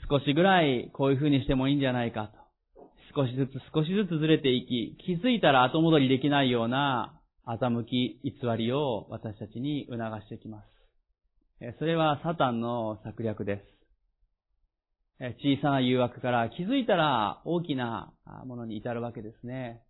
[0.10, 2.46] 少しぐらいこういう風にしてもいいんじゃないかと。
[3.16, 10.66] 少しずつ少しずつずれていき、気づいたら後戻りできないような欺き、偽りを私たちに促してきます。
[11.80, 13.64] それはサタンの策略で
[15.20, 15.36] す。
[15.42, 18.12] 小さな誘惑から気づいたら大きな
[18.46, 19.82] ものに至るわけですね。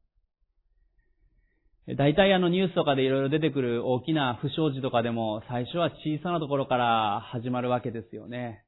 [1.88, 8.63] 大体あのニュースとかでいろいろ出てくる大きな不祥事とかでも最初は小さなところから始まるわけですよね。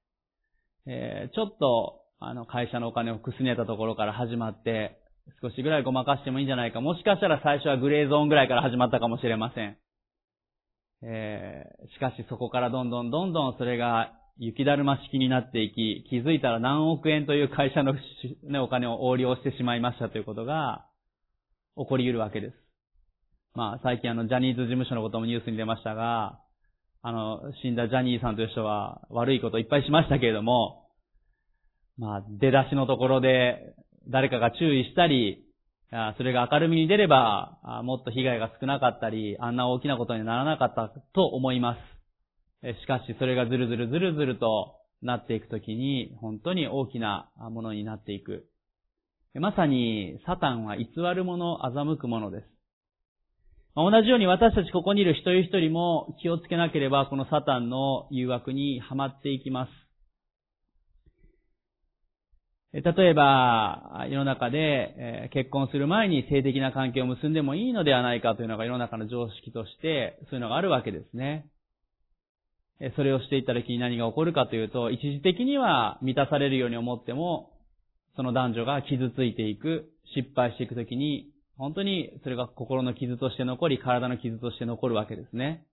[0.86, 5.00] えー、ちょっとあの会社のお金をくすねたところから始まって
[5.42, 6.80] 少しぐらいごまかしてもいいんじゃないか。
[6.80, 9.78] もしかしたら最初はグレーゾーンぐらいから始まったかもしれません。
[11.02, 17.96] えー、しかしそこからどんどんどんどんそれが雪だるま式になっていき、気づいたら何億円という会社の、
[18.44, 20.86] ね、お金を横領してしまいましたということが
[21.76, 22.67] 起こり得るわけです。
[23.58, 26.40] まあ、最近あの、ジャニーズ事務所のこともニュースに出ましたが、
[27.02, 30.86] あの、死んだジャニーさんという人は悪いこといっぱいしましたけれども、
[31.98, 33.74] まあ、出だしのところで
[34.10, 35.44] 誰かが注意したり、
[36.18, 41.78] それが明るみに出れば、もっと被害が少なかったり、あんな大きなことにならなかったと思いま
[42.62, 42.80] す。
[42.84, 48.46] しかしそれがずるずるずるずるとなっていくときに本当に大きなものになっていく。
[49.34, 52.57] まさに、サタンは偽る者、欺く者です。
[53.78, 59.72] 同じように私たちここにいる一人一人も気をつけなければ、このサタンの誘惑にはまっていきます。
[62.74, 71.46] 例えば、世の中で結婚する前に性的な関係を結んでもいいのではないかというのが世の中の常識として、そういうのがあるわけですね。
[72.96, 77.52] それをしていった時に何が起こるかというと、一時的には満たされるように思っても、
[78.16, 85.66] その男女が傷ついていく、失敗していく時に、本当にそれが心の傷として残り、体の傷として残るわけですね。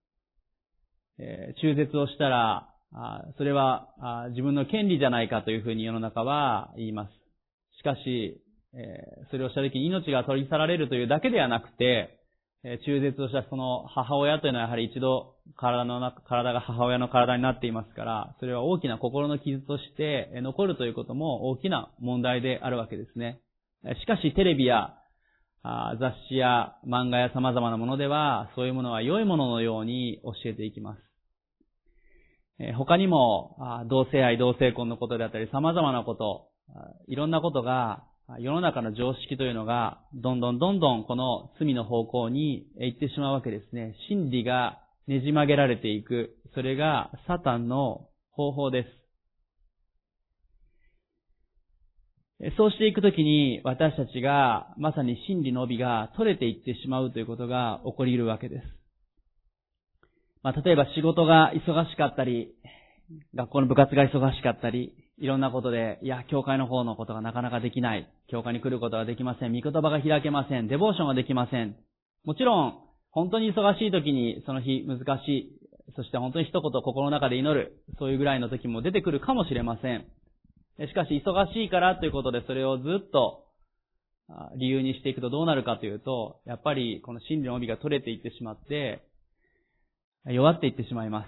[1.18, 7.10] えー、中絶をしたら、あそれはあ自分の権利じゃないかというふうに世の中は言います。
[7.78, 8.40] しかし、
[8.72, 12.20] えー、それをした時に命が取り去られるというだけではなくて、
[12.66, 23.38] え中絶をしたその母親というのはやはり一度体の中、体が母親の体になっていますから、それは大きな心の傷として残るということも大きな問題であるわけですね。
[24.00, 24.94] しかしテレビや
[25.64, 31.00] 雑誌や漫画や様々なものでは、そういうものは良いもののように教えていきます。
[32.76, 33.56] 他にも、
[33.88, 36.48] 同性愛、同性婚のことであったり、様々なこと、
[37.08, 38.04] いろんなことが
[38.40, 43.94] 世の中の常識というのが、どんどんどんどんこの罪の方向に行ってしまうわけですね。
[44.08, 46.36] 真理がねじ曲げられていく。
[46.54, 49.03] それがサタンの方法です。
[52.56, 58.62] そうしていくときに私たちがまさに真理の帯が取れていってしまうということが起こり得るわけです。
[60.42, 62.54] まあ、例えば仕事が忙しかったり、
[63.34, 68.08] 学校の部活が忙しかったり、いろんなことで、いや、教会の方のことがなかなかできない。
[68.28, 69.52] 教会に来ることができません。
[69.52, 70.68] 御言葉が開けません。
[70.68, 71.76] デボーションができません。
[72.24, 72.78] もちろん、
[73.10, 75.60] 本当に忙しい時にその日難しい。
[75.96, 77.76] そして本当に一言心の中で祈る。
[77.98, 80.04] そういうぐらいの時も出てくるかもしれません。
[80.78, 83.44] しかし、忙しいからということでそれをずっと
[84.56, 89.02] 理由にしていくとどうなるかというと、やっぱりこの真理の帯が取れていってしまって、
[90.26, 91.26] 弱っていってしまいます。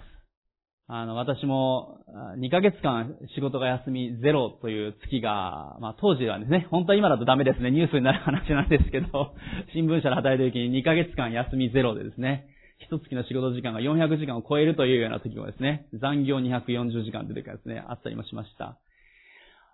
[0.89, 1.99] あの、私も、
[2.39, 9.35] 2ヶ月間仕事が休みゼロという月が、まあ当時はですね、本当は今だとダメですね、ニュースになる話なんですけど、
[9.75, 12.47] 新聞社で働いてる時に2ヶ月間休みゼロでですね、
[12.79, 18.77] 一月の仕事時間が400時間を超えるというような時もですね、残業240時間出てからですね、あったりもしました。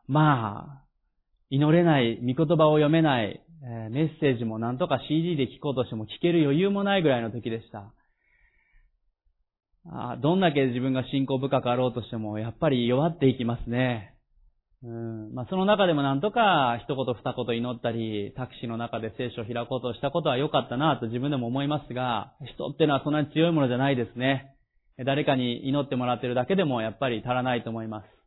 [0.08, 0.84] まあ、
[1.50, 7.94] 祈れない、御言葉を読めない、えメッセージもなんとか CD で聞こうとしても聞ける余裕もないぐらいの時でした。
[10.22, 14.14] どんだけ自分が信仰深くあろうとしても、やっぱり弱っていきますね。
[14.84, 24.56] うんまあ、その中でもなんとか一言二言祈ったり、タクシーの中で聖書を開こうとしたことは良かったなと自分でも思いますが、人ってのはそんなに強いものじゃないですね。
[25.06, 28.23] 誰かに祈ってもらってるだけでもやっぱり足らないと思います。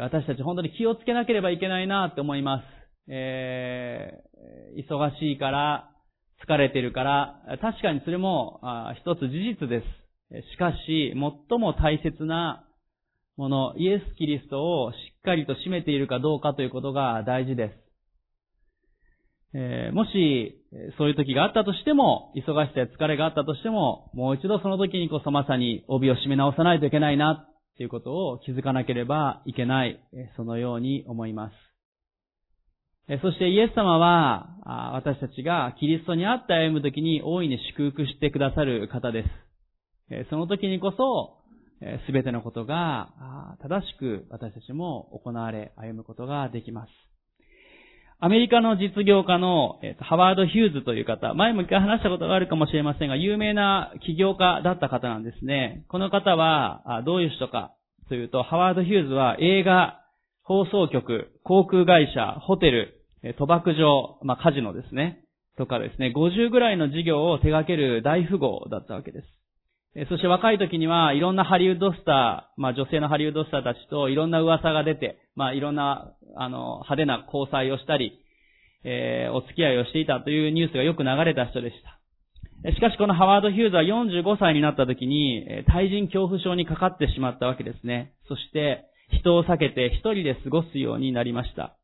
[0.00, 2.64] 私たち本当に気をつけなければいけないなって思います。
[3.08, 5.90] えー、忙しいから、
[6.46, 8.60] 疲れてるから、確かにそれも
[9.00, 9.82] 一つ事実で
[10.30, 10.46] す。
[10.52, 12.64] しかし、最も大切な
[13.36, 17.86] もの、イエス・キリストをしっかりと占めているかどうかということが大事です。
[19.54, 20.62] えー、もし、
[20.98, 30.00] そういう時があったとしても、忙しさや疲れがあったとしても、もう一度その時にこそまさに帯を締め直さないといけないな、ということを気づかなければいけない、
[30.36, 31.54] そのように思います。
[33.22, 39.24] そしてイエス様は、私たちがキリストに会って歩むときに大いに祝福してくださる方で
[40.10, 40.28] す。
[40.30, 41.36] その時にこそ、
[42.06, 46.90] すべてのことが正しく私たちも行われ歩むことができます。
[48.18, 55.84] アメリカの実業家のハワード・ヒューズという方、前も一回話したことがあるかもしれませんが、有名な起業家だった方なんですね。
[55.88, 57.74] この方はどういう人か
[58.08, 60.00] というと、ハワード・ヒューズは映画、
[60.44, 63.02] 放送局、航空会社、ホテル、
[63.38, 65.20] 賭博場、まあ、カジノですね。
[65.58, 69.26] とかですね、50ぐらいの事業を手掛ける大富豪だったわけです。
[70.10, 78.20] そして若い時にはいろんなハリウッドスター、まあ女性のハリウッドスターたちといろんな噂が出て、まあいろんな、あの、派手な交際をしたり、
[78.84, 81.96] えー、お付き合いをしていたというニュースがよく流れた人でした。
[82.72, 88.12] しかしこのハワード・ヒューズは45歳になった時に、対人恐怖症にかかってしまったわけですね。
[88.28, 91.76] そして、人を避けて一人で過ごすようになりました。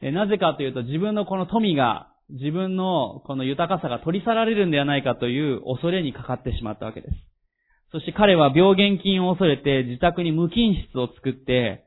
[0.00, 7.14] なぜかというと自分のこの富が自分のこの豊かさが取り去られるんではないかという恐れにかかってしまったわけです。
[7.90, 11.84] そして彼は病原菌を恐れて自宅に無菌室を作って、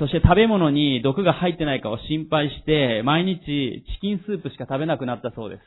[0.00, 5.62] そして食べ物に毒が入ってないかを心配して、毎日チキンスープしか食べなくなったそうです。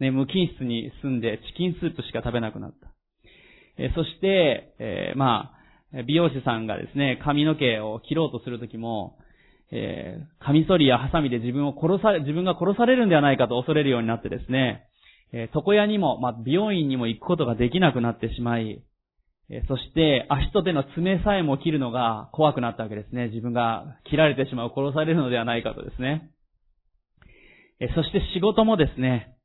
[0.00, 2.90] ね、無菌室に住んでチキンスープしか食べなくなった。
[3.94, 5.52] そして、えー、ま
[5.94, 9.16] あ、美容師さんがですね、髪の毛を切ろうとするときも、
[9.72, 14.86] えー、カミソリやハサミで自分を殺され、自分が殺されるんではないかと恐れるようになってですね、
[15.32, 18.82] えー、床屋にも、まあ、美容院にも行くことができなくなってしまい、
[19.48, 23.28] えー、そして足と手の爪さえも切るのが怖くなったわけですね。
[23.28, 26.30] 自分が切られてしまう、殺されるのではないかとですね。
[27.80, 29.36] えー、そして仕事もですね、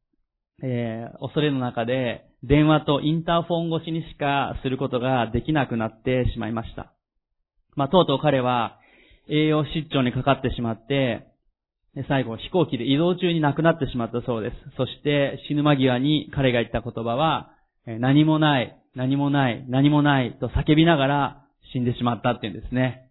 [0.63, 6.93] えー、恐れの中で電話とインターフォン越しにしかすることができなくなってしまいました。
[7.75, 8.79] まあ、とうとう彼は
[9.29, 11.27] 栄養失調にかかってしまって、
[12.07, 14.55] 最後飛行機で移動中に亡くなってしまったそうです。
[14.77, 17.51] そして死ぬ間際に彼が言った言葉は、
[17.85, 23.09] 何もない、何もない、何もないと叫びながら死んでしまったっていうんですね。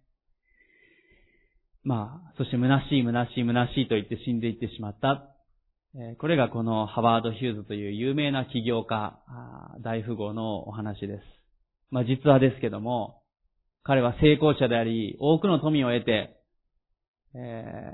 [1.83, 5.29] まあ、そして虚しい虚しい虚しいと言って死んでいってしまった。
[6.17, 9.17] これがこのハワード・ヒューズという有名な起業家、
[9.81, 11.23] 大富豪のお話です。
[11.89, 13.21] まあ実はですけども、
[13.85, 16.35] 彼は成功者であり、多くの富を得て、
[17.35, 17.93] え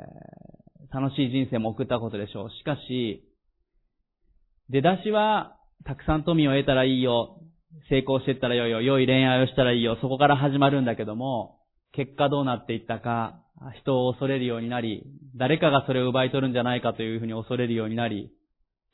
[0.89, 2.49] ー、楽しい人生も送ったことでしょう。
[2.49, 3.27] しかし、
[4.69, 7.41] 出だしは、たくさん富を得たらいいよ。
[7.89, 8.81] 成功していったらよいよ。
[8.81, 9.97] 良い恋愛をしたらいいよ。
[9.99, 11.59] そこから始まるんだけども、
[11.91, 13.41] 結果どうなっていったか、
[13.81, 15.03] 人を恐れるようになり、
[15.35, 18.31] 誰かがそれを奪い取るんじゃないかというふうに恐れるようになり、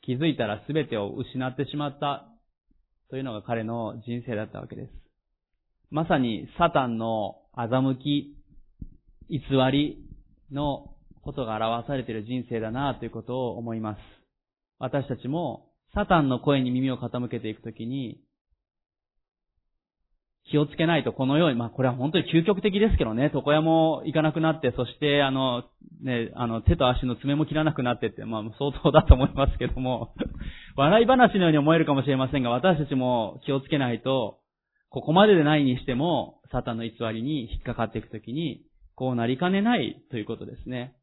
[0.02, 2.26] 気づいたら全てを失ってしまった
[3.08, 5.07] というのが彼の人生だったわけです。
[5.90, 8.36] まさにサタンの欺き、
[9.30, 9.40] 偽
[9.72, 10.04] り
[10.52, 13.98] のことが表されている人生だなということを思います。
[14.78, 18.20] 私たちもサタンの声に耳を傾けていくときに、
[20.50, 25.64] 気をつけないとこのように、まあこれは本当に究極的ですけどね、床屋も行かなくなって、そしてあの、
[26.02, 30.14] ね、あの手と足の爪も切らなくなってって、まあ相当だと思いますけども、
[30.76, 34.38] 笑い話のように思えるかもしれませんが、私たちも気をつけないと、
[34.90, 38.62] ここまででないにしても、サタンの偽りに引っかかっていくときに、
[38.94, 40.94] こうなりかねないということですね。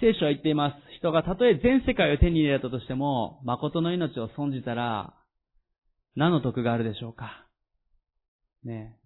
[0.00, 0.96] 聖書は言っています。
[0.98, 5.14] 人がたとえ全世界を手に入れたとしても、誠の命を損じたら、
[6.16, 7.46] 何の得があるでしょうか
[8.64, 8.96] ね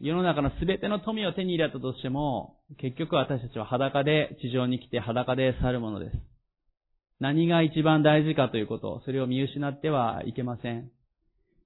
[0.00, 6.35] 世の中のすべての富を手に入れたとしても、結局私たちは裸で地上に来て裸で去るものです。
[7.18, 10.90] 何が一番大事かということ、それを見失ってはいけません。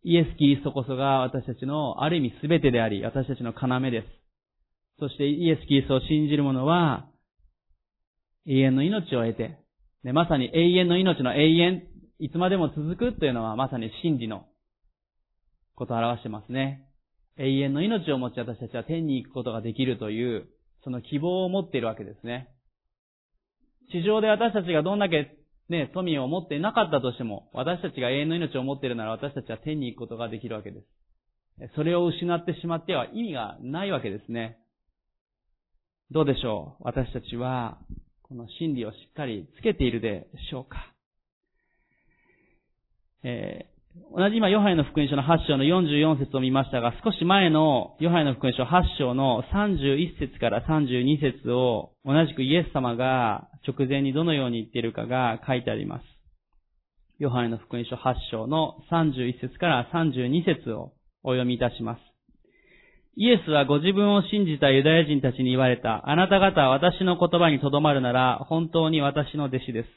[0.03, 4.07] イエス・キリストこそが私たちのある意味すべてであり、私たちの要です。
[4.99, 7.09] そしてイエス・キリストを信じる者は、
[8.47, 9.59] 永遠の命を得て、
[10.05, 11.83] ね、まさに永遠の命の永遠、
[12.19, 14.45] いつまでも続くというのはまさに真理の
[15.75, 16.87] ことを表してますね。
[17.39, 20.49] 永遠の命を持ち私たちは天に行くことができるという、
[20.85, 22.49] その希望を持っているわけですね。
[23.91, 25.40] 地上で私たちがどんだけ
[25.71, 31.75] ね、富を持っていなかったとしても、私たちが永遠の命を持っているなら私たちは天に行くことができるわけです。
[31.77, 34.59] それを失ってしまっては意味がないわけですね。
[36.11, 36.83] どうでしょう？
[36.85, 37.79] 私たちは、
[38.23, 40.93] この真理をしっかりつけているでしょうか？
[43.23, 43.67] え
[44.13, 56.05] 同じ今、ヨハネの福音書の8章の44節を見ましたが、少し前のヨハネの福音書8章の31節から32節を同じくイエス様が直前にどのように言っているかが書いてあります。
[57.19, 60.93] ヨハネの福音書8章の31節から32節を
[61.25, 62.01] お読みいたします。
[63.17, 66.09] イエスはご自分を信じたユダヤ人たちに言われた。
[66.09, 69.89] あなた方は私の言葉にとどまるなら本当に私の弟子です。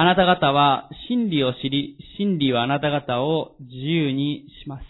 [0.00, 4.84] あなた方は真理を知り、真理はあなた方を自由にします。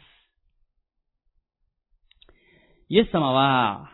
[2.91, 3.89] イエス様は、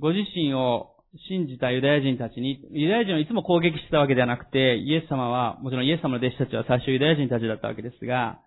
[0.00, 0.96] ご自身を
[1.30, 8.42] 信じたユダヤ人たちに、ユダヤ人をいつも攻撃してたわけではなくて、イエス様は、もちろんイエス様の弟子たちは最初ユダヤ人たちだったわけですが、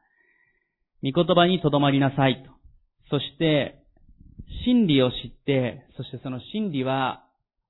[1.01, 2.51] 御言葉にとどまりなさいと。
[3.09, 3.79] そして、
[4.65, 7.25] 真理を知って、そしてその真理は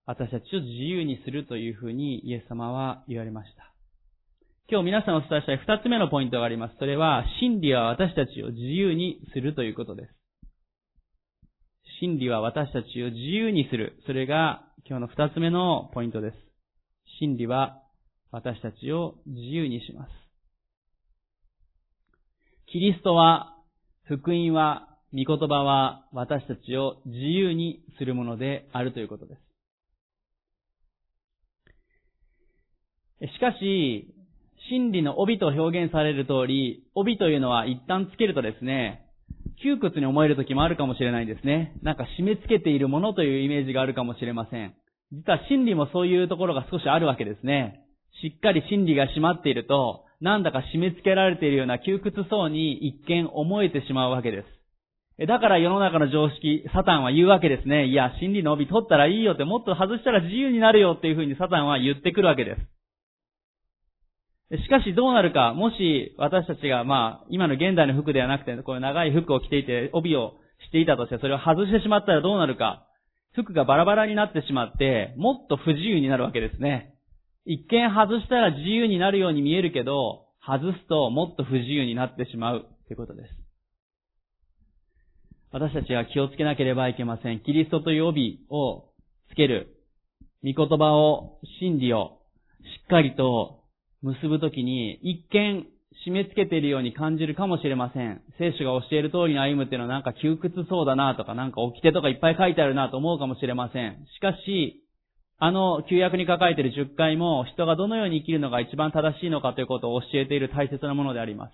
[0.05, 3.72] 私たちを自由にするというふうにイエス様は言われました。
[4.73, 6.75] 今日皆さんお伝えしたい二つ目のポイントがあります。
[6.79, 10.13] それは、真理は私たちを自由にするということです。
[12.01, 14.01] 真理は私たちを自由にする。
[14.07, 16.37] それが今日の二つ目のポイントです。
[17.19, 17.83] 真理は
[18.31, 20.09] 私たちを自由にします。
[22.65, 23.55] キリストは、
[24.05, 29.35] 福音は、御言葉は私たちを自由にするものであるということで
[33.21, 33.33] す。
[33.35, 34.15] しかし、
[34.69, 39.01] 真理の帯と表現される通り、帯というのは一旦つけるとですね、
[39.61, 41.73] 窮屈に思える時もあるかもしれないんですね。
[41.83, 44.73] なんか締め付けているものというイメージがあるかもしれません。
[45.11, 47.81] 実は真理もそういうところが少しあるわけですね。
[48.21, 54.43] しっかり真理が締まっていると、なんだか締め付けられているような窮屈そうに一見思えてしまうわけで
[55.19, 55.27] す。
[55.27, 57.85] だから世の中の常識、サタンは言うわけですね。
[57.87, 62.72] いや、真理の帯取ったらいいよって、もっと外したら自由になるよっていうふうにサタンは言ってくるわけです。
[64.61, 70.35] しかしどうなるか、もし私たちが、まあ、今の現代の服ではなくて、こういう長い服を着ていて、帯を
[70.67, 72.85] していたとして、それを外してしまったらどうなるか。
[73.33, 76.93] 服がバラバラになってしまって、もっと不自由になるわけですね。
[77.45, 83.29] 一見外したら自由になるように見えるけど、外すともっと不自由になってしまうということです。
[85.51, 87.39] 私たちは気をつけなければいけません。
[87.39, 88.91] キリストという帯を
[89.31, 89.77] つける。
[90.43, 92.19] 御言葉を、真理を
[92.81, 93.62] しっかりと
[94.03, 95.65] 結ぶときに、一見
[96.05, 98.21] 締め付けているように感じるかもしれません。
[98.37, 104.05] 聖書が教える通りに歩むっていうのはなんか窮屈そうだなとか、なんか掟とかいっぱい書いてあるなと思うかもしれません。
[104.15, 104.83] しかし、
[105.39, 111.53] あの旧約に書かれている10回も人がどのように生きるのが一番正しいのかということを教えている大切なものであります。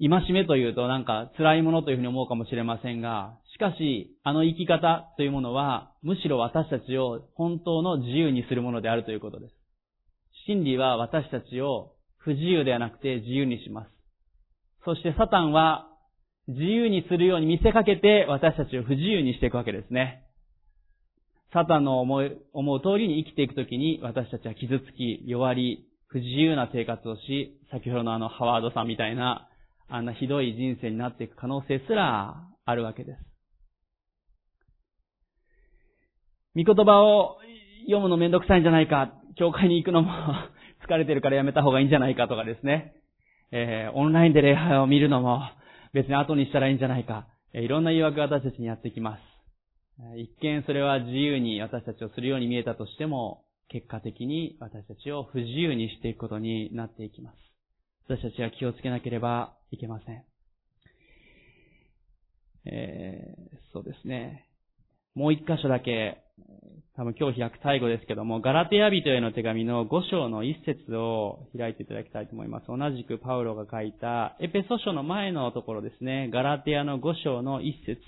[0.00, 9.59] 戒めというとなんか辛いものというふうに思うかもしれませんが、しかし、あの生き方というものは、むしろ私たちを本当の自由にするものであるということです。
[10.46, 13.90] 真理は私たちを不自由ではなくて自由にします。
[14.84, 15.88] そしてサタンは
[16.48, 20.24] 自由にするように見せかけて私たちを不自由にしていくわけですね。
[21.52, 29.48] サタンの思う思う通りに生きていくときに私たちは傷つき、弱り、不自由な生活をし、先ほどのあのハワードさんみたいな
[29.88, 33.18] あんなひどい人生になっていく可能性すらあるわけです。
[36.56, 37.38] 御言葉を
[37.84, 40.12] 読むのめんどくさいんじゃないか、教会に行くのも
[40.86, 42.92] 疲れてるからやめた方がいいんじゃないかとかですね。
[43.52, 45.40] えー、オンラインで礼拝を見るのも
[45.94, 47.26] 別に後にしたらいいんじゃないか。
[47.54, 49.22] えー、いろんな誘惑が私たちにやってきます。
[50.18, 57.38] 一見それは自由に私たちをするように見えたとしても、結果的に私たちを不自由にしていくことになっていきます。
[58.08, 60.22] 私たちは気をつけなければいけません。
[62.66, 64.50] えー、そうですね。
[65.14, 66.18] もう一箇所だけ、
[67.00, 72.66] 多分今日開く最後ですけども、ガラテヤ人への手紙の5章の一節を開いていただきたいと思います。
[72.66, 78.02] 同じくパウロが書いたエペソ書の前のところですね、ガラテヤの5章の一節。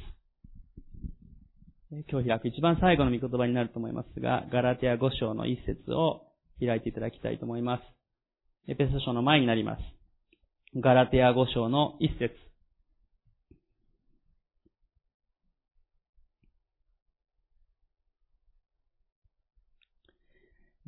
[2.10, 6.26] 今日開く一番最後の御言葉になると思いますが、ガラテヤ5章の一節を
[6.60, 7.82] 開いていただきたいと思います。
[8.68, 9.80] エペソ書の前になります。
[10.76, 12.34] ガラテヤ5章の一節。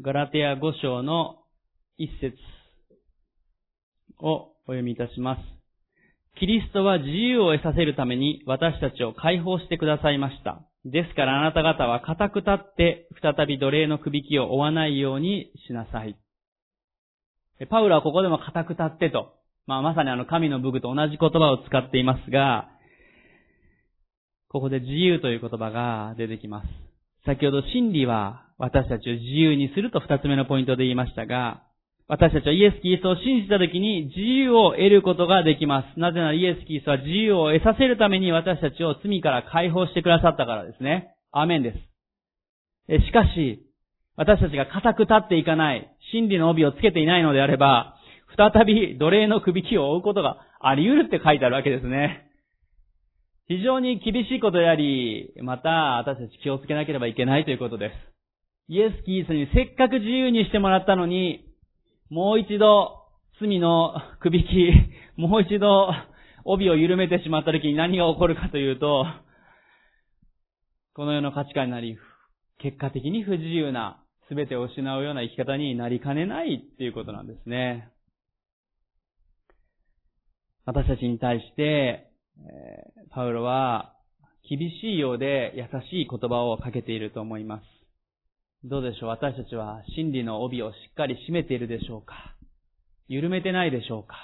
[0.01, 1.37] ガラテヤ5章の
[1.99, 2.37] 一節
[4.21, 5.41] をお読みいたします。
[6.39, 10.63] キリストは自由を得させるために私たちを解放してくださいました。
[10.85, 16.17] ですからあなた方は固く立って再び奴隷の首輝を追わないようにしなさい。
[17.71, 19.35] パウロはここでも固く立ってと
[19.67, 22.69] まあ、まさにあの神の武具と同じ言葉を使っていますが、
[24.51, 26.69] ここで自由という言葉が出てきます。
[27.25, 31.63] 先ほど真理は私たちを自由にすると二つ目のポイントで言いましたが、
[32.07, 35.99] 私たちはイエス・キリストを信じたときに自由を得ることができます。
[35.99, 41.15] なぜならイエス・キリストは自由を得させるために私たちを罪から解放してくださったからですね。
[41.33, 41.73] アメンで
[42.89, 43.07] す。
[43.07, 43.65] しかし、
[44.17, 47.97] 私たちが固く立っていかない、真理の帯をつけていないのであれば、
[48.37, 52.29] 再び奴隷の首輝を追うことがあり得るって書いてあるわけですね。
[53.49, 58.14] 非常に厳しいことであり、また私たち気をつけなければいけないということです。
[58.69, 61.45] イエス・キリストにせっかく自由にしてもらったのに、
[62.09, 63.05] もう一度
[63.41, 64.91] 罪の首輝き、
[65.21, 65.91] もう一度
[66.45, 69.07] 帯を緩めてしまった時に何が起こるかというと、
[70.95, 71.99] この世の価値観になり、
[72.59, 77.91] 結果的に不自由な、すべてを失うような生き方になりかねないっていうことなんですね。
[80.65, 82.09] 私たちに対して、
[83.11, 83.95] パウロは
[84.49, 87.84] 厳しいようで優しい言葉をかけていると思います。
[88.67, 89.09] どうでしょう？
[89.11, 92.15] 私たちは真理の帯をしっかり締めているでしょうか？
[93.09, 94.17] 緩めてないでしょうか？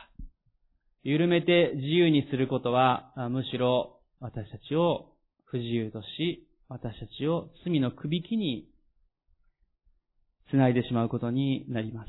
[1.02, 5.12] 緩めて自由にすることは、むしろ私たちを
[5.44, 8.66] 不自由とし、私たちを罪の首輝に
[10.50, 12.08] つないでしまうことになります。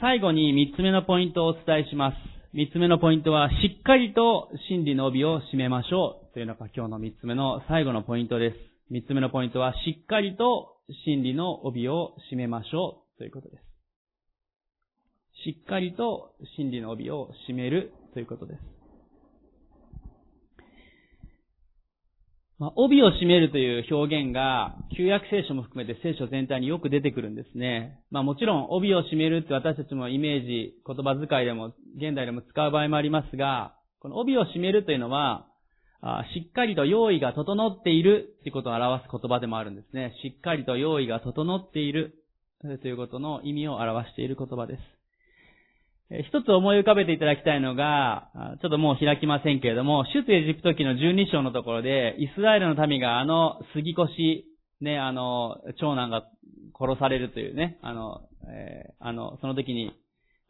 [0.00, 2.16] 最後に三つ目のポイントをお伝えします。
[2.52, 8.71] 三つ目のポイントは、しっかりと真理の帯を締めましょうというのが今日の三つ目の最後のポイントです。
[8.92, 10.76] 三つ目のポイントは、しっかりと
[11.06, 13.64] 真理の帯を締めましょうということです。
[15.44, 18.60] しっかりと真理の帯を締めるということです。
[22.58, 27.98] まあ、帯を締めるという表現が、旧約聖書も含めて聖書全体によく出てくるんですね。
[28.10, 35.48] まあもちろん、帯を締めるって私たちもイメージ、言葉遣いでも、現代でも使う場合もありますが、この帯を締めるというのは、
[36.34, 40.12] しっかりと用意が整っているということを表す言葉でもあるんですね。
[40.22, 42.14] しっかりと用意が整っている
[42.60, 44.80] ということの意味を表している言葉です。
[46.28, 48.30] 一つ思い浮かべていただきたいのが、
[48.60, 54.04] ちょっともう開きませんけれども、出エジプト記の12章のところで、イスラエルの民があの杉越、
[54.84, 56.24] ね、あの、長男が
[56.78, 59.92] 殺されるというね、あの、えー、あの、その時に、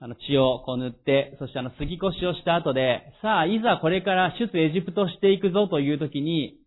[0.03, 6.59] あの、血をこう塗って、そしてあの、杉越しをした後で、さあ、いざこれから出エジプトしていくぞという時に、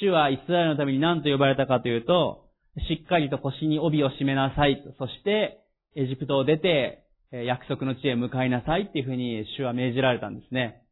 [0.00, 2.44] 主はイスラエルのために何と呼ばれたかというと、
[2.88, 4.80] しっかりと腰に帯を締めなさい。
[4.96, 5.58] そして、
[5.96, 10.84] エジプトを出て、約束の地へ向かいなさいっていうふうに主は命じられたんですね。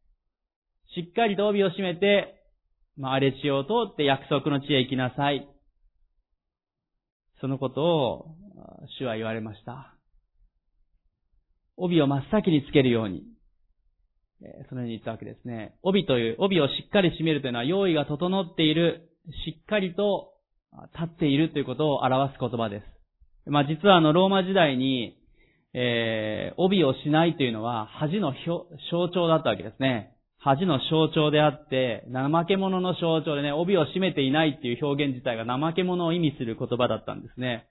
[0.95, 2.43] しっかりと帯を締めて、
[2.97, 5.47] まあ、荒れ地を通って約束の地へ行きなさい。
[7.39, 8.35] そのことを
[8.99, 9.92] 主は言われました。
[11.77, 13.23] 帯を真っ先につけるように、
[14.69, 15.75] そのように言ったわけですね。
[15.83, 19.09] 帯という、帯をしっかり締めるというのは用意が整っている、
[19.45, 20.33] しっかりと
[20.93, 22.81] 立っているということを表す言葉で
[23.45, 23.49] す。
[23.49, 25.17] まあ実はあのローマ時代に
[25.73, 30.11] えー、帯をしないというのは恥の象徴だったわけですね。
[30.37, 37.65] 恥の象徴であって、怠け者の象徴でね、帯を締めていないっていう表現自体が怠け者を意味する言葉だったんですね。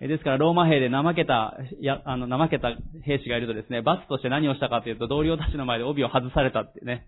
[0.00, 2.68] ですから、ローマ兵で怠けた、や、あの、怠けた
[3.02, 7.06] 兵士がいるとですね、罰として何をしたかというと、同僚たちの前で帯を外されたってね。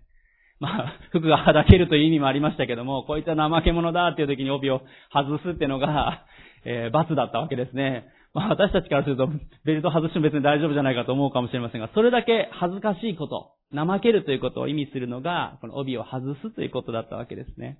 [0.59, 4.81] まあ、 服がはだけるという意味もありましたけども、こういつは怠け者だっていう時に帯を
[5.13, 6.25] 外すっていうのが、
[6.65, 8.05] えー、罰だったわけですね。
[8.33, 9.29] まあ私たちからすると、
[9.65, 17.77] ベルト外しても別に大丈夫じゃないかと思うかもしれませんが、それだけ恥ずかしいこと、怠けるということを意味するのが、この帯を外すということだったわけですね。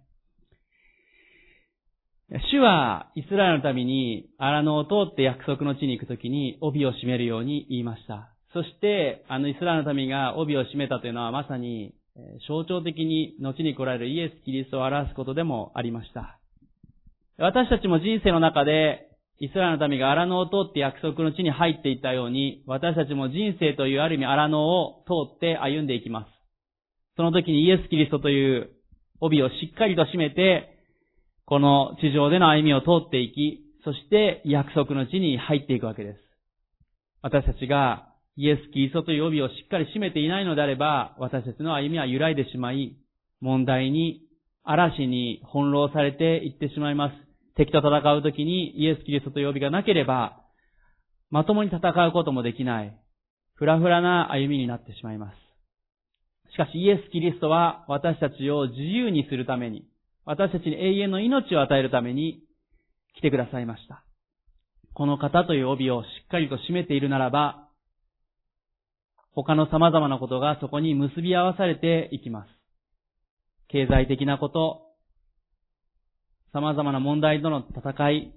[2.32, 8.30] 主はイスラエルのために荒野を通って約束の地に行くときに帯を締めるように言いました。
[8.54, 11.96] そして、あのイスラエルの民が帯を締めたというのはまさに
[12.48, 16.40] 象徴的に後に来られるイエス・キリストを表すことでもありました。
[17.40, 19.08] 私たちも人生の中で
[19.40, 26.28] イスラエルの民が荒野を通って約束の地に入っていったように、私たちも人生というある意味荒野を通って歩んでいきます。
[27.16, 28.70] その時にイエス・キリストという
[29.20, 30.79] 帯をしっかりと締めて、
[31.50, 36.20] この地上での歩みを通っていき、そして約束の地に入っていくわけです。
[37.24, 42.96] 私たちがイエス・キリストという帯をしっかり締めていないのであれば、私たちの歩みは揺らいでしまい、
[43.42, 44.22] 問題に、
[44.64, 47.16] 嵐に翻弄されていってしまいます。
[47.56, 50.44] 敵と戦うときにイエス・キリストと呼びがなければ、
[51.32, 52.96] まともに戦うこともできない、
[53.56, 56.54] ふらふらな歩みになってしまいます。
[56.54, 59.84] しかしイエス・キリストは私たちを自由にするために、
[60.30, 62.44] 私たちに永遠の命を与えるために
[63.18, 64.04] 来てくださいました。
[64.94, 67.68] この方という帯をしっかりと締めているならば、
[69.34, 72.48] 他の様々なことがそこに結び合わされていきます。
[73.70, 74.84] 経済的なこと、
[76.54, 78.32] 様々な問題との戦い、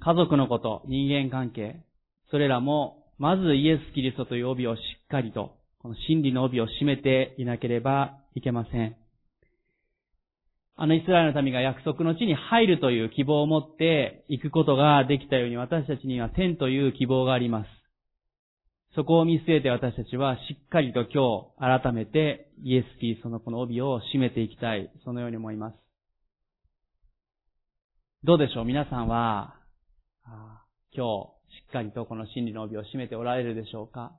[0.00, 1.84] 家族のこと、人間関係、
[2.30, 8.96] それらも、まずイエス・キリストという帯をしっかりと、この真理の帯を締めていなければいけません。
[10.78, 17.68] あのイスラエルの民が約束の地に入るという希望を持って行くことができたように私たちには天という希望があります。
[18.94, 24.90] そこを見据えて私たちはしっかりと今日改めてイエス・キリストのこの帯を締めていきたい。
[25.04, 25.76] そのように思います。
[28.24, 28.64] どうでしょう？
[28.64, 29.54] 皆さんは、
[30.94, 34.12] 今日、しっかりとこの真理の帯を締めておられるでしょうか？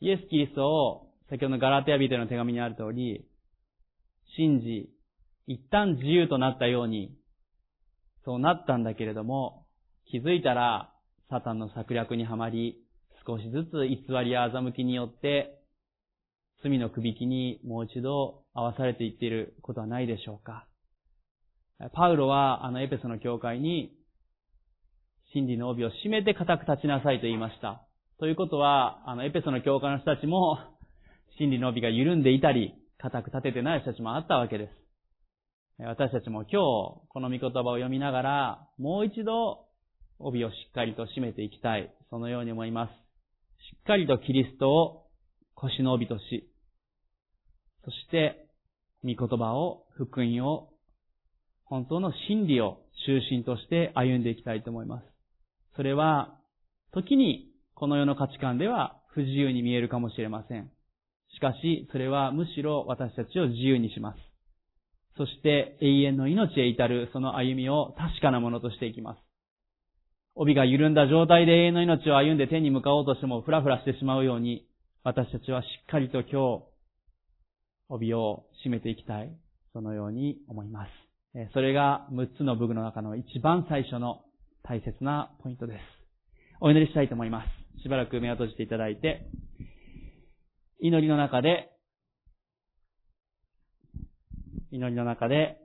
[0.00, 3.24] イエス・キリストを、先ほどのガラテヤビデの手紙にある通り、
[4.36, 4.90] 信じ、
[5.48, 7.16] 一旦自由となったように、
[8.26, 9.64] そうなったんだけれども、
[10.04, 10.92] 気づいたら、
[11.30, 12.76] サタンの策略にはまり、
[13.26, 15.58] 少しずつ偽りや欺きによって、
[16.62, 20.66] 罪の首引きにもう一度合わされていっていることはないでしょうか
[21.94, 23.94] パウロは、あの、エペソの教会に、
[25.32, 27.86] 真理の帯を締めて固く立ちなさいと言いました。
[28.20, 30.58] ということは、あの、エペソの教会の人たちも、
[31.38, 34.87] 真理の帯が緩んでいたり、固く立ててない人たちもあったわけです。
[35.86, 36.54] 私たちも今日、
[37.08, 39.66] この御言葉を読みながら、もう一度、
[40.18, 41.94] 帯をしっかりと締めていきたい。
[42.10, 42.90] そのように思います。
[42.90, 42.92] し
[43.78, 45.06] っかりとキリストを
[45.54, 46.50] 腰の帯とし、
[47.84, 48.48] そして、
[49.04, 50.70] 御言葉を、福音を
[51.64, 55.04] 本当の真理を中心として歩んでいきたいと思います。
[55.76, 56.40] それは、
[56.92, 60.70] 時にこの世の価値観では不自由に見えるかもしれません。
[61.36, 64.27] しかし、それはむしろ私たちを自由にします。
[65.18, 69.18] そして永遠の命へ至るその歩みを確かなものとしていきます。
[70.34, 74.66] 帯が緩んだ状態で永遠の命を歩んで天に向かおうとしてもフラフラしてしまうように、
[75.02, 76.62] 私たちはしっかりと今日、
[77.88, 79.36] 帯を締めていきたい。
[79.72, 80.90] そのように思います。
[81.52, 84.22] それが6つの武具の中の一番最初の
[84.64, 85.78] 大切なポイントです。
[86.60, 87.44] お祈りしたいと思いま
[87.76, 87.82] す。
[87.82, 89.28] しばらく目を閉じていただいて、
[90.80, 91.70] 祈りの中で
[94.70, 95.56] 祈りの中で、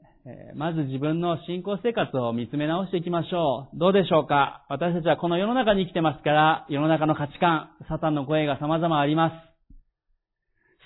[0.56, 3.78] まず自分の信仰生活を見つめ直していきましょう。
[3.78, 4.66] どうでしょうか？
[4.70, 9.34] 私たちはこの世の中に生きてますから、世の中の価値観、サタンの声が様々あります。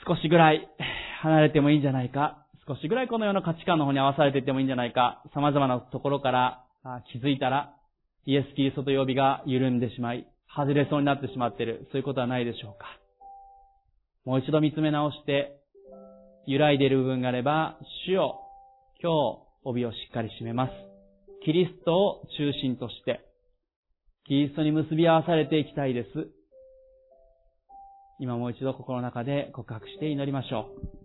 [0.08, 0.68] 少しぐらい
[1.22, 2.46] 離れてもいいんじゃないか。
[2.68, 5.22] 少しぐらいこの世の価値観の方に合わされていってもいいんじゃないか。
[5.36, 6.64] 様々なところから
[7.12, 7.74] 気づいたら、
[8.26, 11.88] イエス・キリストと呼びが緩んでしまい、外れそうになってしまっている。
[11.92, 12.88] そういうことはないでしょうか。
[14.26, 15.62] もう一度見つめ直して、
[16.48, 18.40] 揺らいでいる部分があれば、主よ、
[19.04, 20.72] 今日、帯をしっかり締めます。
[21.44, 23.20] キリストを中心として、
[24.28, 26.08] キリストに結び合わされていきたいです。
[28.22, 30.97] 今もう一度心の中で告白して祈りましょう。